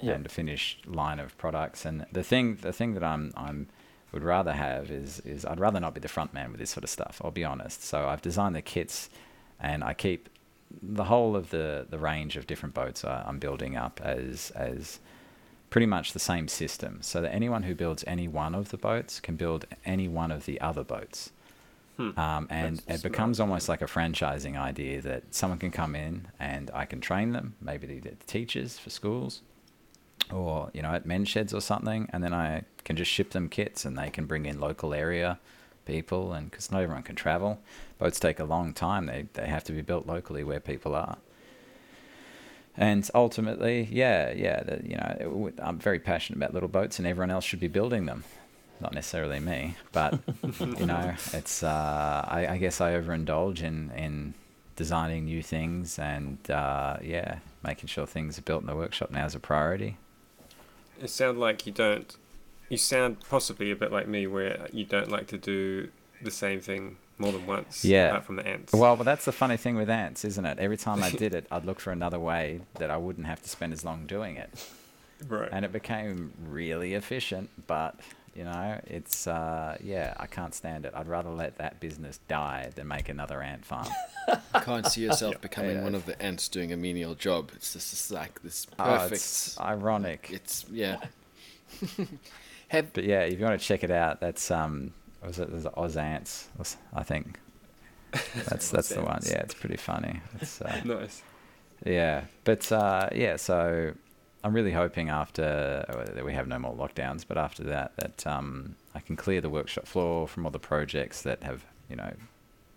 [0.00, 0.12] Yeah.
[0.14, 1.84] and a finished line of products.
[1.84, 3.68] And the thing, the thing that I'm I'm
[4.12, 6.84] would rather have is is I'd rather not be the front man with this sort
[6.84, 7.20] of stuff.
[7.22, 7.82] I'll be honest.
[7.84, 9.10] So I've designed the kits,
[9.60, 10.28] and I keep
[10.82, 15.00] the whole of the the range of different boats I, I'm building up as as
[15.70, 19.18] pretty much the same system, so that anyone who builds any one of the boats
[19.18, 21.32] can build any one of the other boats.
[21.96, 22.18] Hmm.
[22.18, 23.02] Um, and That's it smart.
[23.02, 27.32] becomes almost like a franchising idea that someone can come in and I can train
[27.32, 29.42] them, maybe the, the teachers for schools,
[30.32, 33.48] or you know at men's sheds or something, and then I can just ship them
[33.48, 35.38] kits and they can bring in local area
[35.84, 37.60] people, and because not everyone can travel,
[37.98, 39.06] boats take a long time.
[39.06, 41.18] They they have to be built locally where people are.
[42.76, 47.06] And ultimately, yeah, yeah, the, you know, it I'm very passionate about little boats, and
[47.06, 48.24] everyone else should be building them.
[48.80, 50.18] Not necessarily me, but
[50.60, 51.62] you know, it's.
[51.62, 54.34] Uh, I, I guess I overindulge in in
[54.76, 59.24] designing new things, and uh, yeah, making sure things are built in the workshop now
[59.24, 59.96] is a priority.
[61.00, 62.16] It sounds like you don't.
[62.68, 65.88] You sound possibly a bit like me, where you don't like to do
[66.22, 67.84] the same thing more than once.
[67.84, 68.08] Yeah.
[68.08, 68.72] Apart from the ants.
[68.72, 70.58] Well, but that's the funny thing with ants, isn't it?
[70.58, 73.48] Every time I did it, I'd look for another way that I wouldn't have to
[73.48, 74.50] spend as long doing it.
[75.28, 75.48] right.
[75.52, 77.94] and it became really efficient but
[78.34, 82.68] you know it's uh, yeah i can't stand it i'd rather let that business die
[82.74, 83.86] than make another ant farm
[84.28, 85.84] You can't see yourself becoming Yeah.
[85.84, 87.52] one of the ants doing a menial job.
[87.54, 89.12] It's just, it's like this Oh, perfect.
[89.12, 90.96] it's ironic it's yeah.
[92.68, 95.50] Have but yeah if you want to check it out that's um what was it
[95.50, 97.38] there's oz ants or s- i think
[98.48, 101.22] that's that's the one yeah it's pretty funny it's uh, nice.
[101.84, 103.92] Yeah, but uh, yeah, so
[104.42, 108.26] I'm really hoping after uh, that we have no more lockdowns, but after that, that
[108.26, 112.14] um, I can clear the workshop floor from all the projects that have, you know,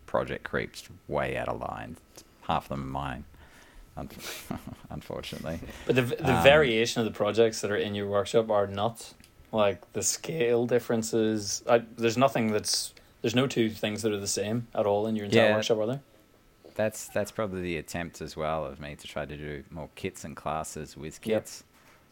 [0.07, 1.95] project creeps way out of line.
[2.41, 3.25] Half of them are mine,
[4.89, 5.59] unfortunately.
[5.85, 9.13] But the the Um, variation of the projects that are in your workshop are nuts.
[9.51, 11.63] Like the scale differences.
[11.69, 15.15] I, there's nothing that's there's no two things that are the same at all in
[15.15, 15.55] your entire Yeah.
[15.55, 16.01] workshop, are there?
[16.75, 20.23] That's that's probably the attempt as well of me to try to do more kits
[20.23, 21.41] and classes with Yep.
[21.43, 21.63] kits.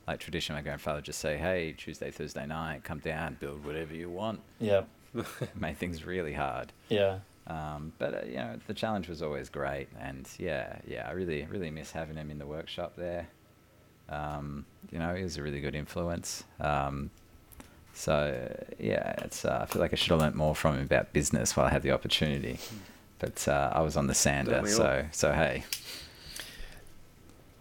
[0.08, 3.94] Like traditionally, my grandfather would just say, "Hey, Tuesday, Thursday night, come down, build whatever
[3.94, 4.84] you want." Yeah,
[5.56, 6.72] Made things really hard.
[6.90, 7.20] yeah.
[7.48, 11.46] Um, but uh, you know, the challenge was always great, and yeah, yeah, I really,
[11.46, 13.28] really miss having him in the workshop there.
[14.10, 16.44] Um, you know, he was a really good influence.
[16.60, 17.12] Um,
[17.96, 19.44] so yeah, it's.
[19.46, 21.70] Uh, I feel like I should have learnt more from him about business while I
[21.72, 22.60] had the opportunity.
[23.18, 24.78] But uh, I was on the sander, Don't we all?
[24.78, 25.64] so so hey,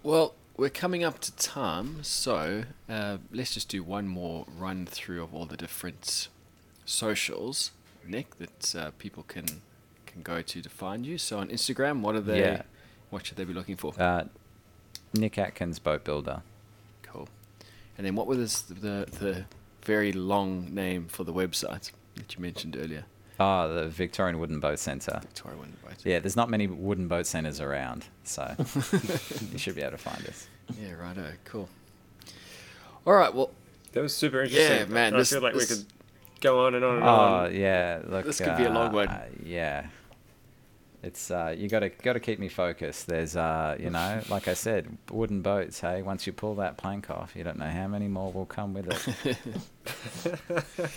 [0.03, 5.23] Well, we're coming up to time, so uh, let's just do one more run through
[5.23, 6.29] of all the different
[6.85, 7.71] socials,
[8.07, 9.47] Nick, that uh, people can
[10.07, 11.17] can go to to find you.
[11.19, 12.41] So on Instagram, what are they?
[12.41, 12.63] Yeah.
[13.11, 13.95] What should they be looking for?
[13.99, 14.25] uh,
[15.15, 16.43] Nick Atkins, boat builder.
[17.03, 17.29] Cool.
[17.97, 19.45] And then what was the the
[19.85, 23.05] very long name for the website that you mentioned earlier?
[23.41, 25.19] Oh, the Victorian Wooden Boat Centre.
[25.21, 25.95] Victoria Wooden Boat.
[26.05, 28.55] Yeah, there's not many wooden boat centres around, so
[29.53, 30.47] you should be able to find us.
[30.81, 31.33] Yeah, righto.
[31.45, 31.69] Cool.
[33.07, 33.35] All right.
[33.35, 33.51] Well,
[33.93, 34.79] That was super interesting.
[34.79, 35.85] Yeah, man, I this- feel like we could
[36.41, 37.55] go on and on and Oh on.
[37.55, 38.25] yeah, look.
[38.27, 39.09] This could be a long one.
[39.09, 39.87] uh, Yeah,
[41.05, 43.07] it's uh, you got to got to keep me focused.
[43.07, 45.81] There's uh, you know, like I said, wooden boats.
[45.81, 48.75] Hey, once you pull that plank off, you don't know how many more will come
[48.75, 48.89] with
[49.25, 49.37] it.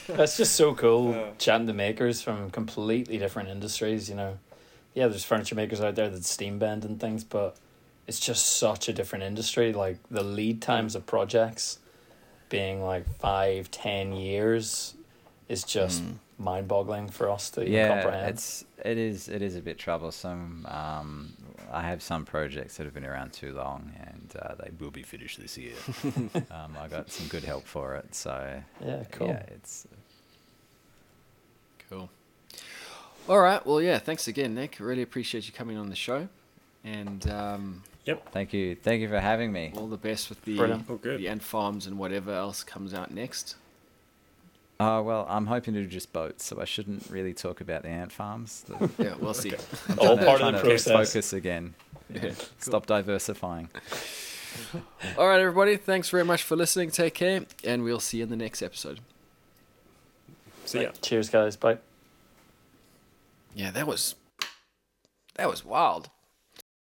[0.08, 1.12] That's just so cool.
[1.12, 1.30] Yeah.
[1.38, 4.38] Chatting to makers from completely different industries, you know.
[4.94, 7.58] Yeah, there's furniture makers out there that steam bend and things, but
[8.08, 9.74] it's just such a different industry.
[9.74, 11.80] Like the lead times of projects
[12.50, 14.96] being like five, ten years
[15.50, 16.16] is just Mm.
[16.38, 18.30] Mind boggling for us to even yeah, comprehend.
[18.30, 20.66] it's it is it is a bit troublesome.
[20.70, 21.34] Um,
[21.72, 25.04] I have some projects that have been around too long, and uh, they will be
[25.04, 25.74] finished this year.
[26.52, 29.28] um, I got some good help for it, so yeah, cool.
[29.28, 29.88] yeah, it's
[31.90, 32.10] Cool.
[33.30, 33.66] All right.
[33.66, 33.98] Well, yeah.
[34.00, 34.78] Thanks again, Nick.
[34.80, 36.28] Really appreciate you coming on the show,
[36.84, 39.72] and um, yep, thank you, thank you for having me.
[39.76, 41.02] all the best with the Brilliant.
[41.02, 43.56] The ant farms and whatever else comes out next.
[44.80, 47.90] Uh, well, I'm hoping to do just boats, so I shouldn't really talk about the
[47.90, 48.64] ant farms.
[48.68, 49.54] The, yeah, we'll see.
[49.98, 51.14] All part of the process.
[51.14, 51.74] Focus again.
[52.10, 52.26] Yeah.
[52.26, 52.32] yeah.
[52.34, 52.46] Cool.
[52.60, 53.70] Stop diversifying.
[55.18, 55.78] All right, everybody.
[55.78, 56.92] Thanks very much for listening.
[56.92, 59.00] Take care, and we'll see you in the next episode.
[60.66, 60.90] See ya.
[60.90, 60.96] Bye.
[61.02, 61.56] Cheers, guys.
[61.56, 61.78] Bye.
[63.56, 64.16] Yeah, that was
[65.36, 66.10] that was wild.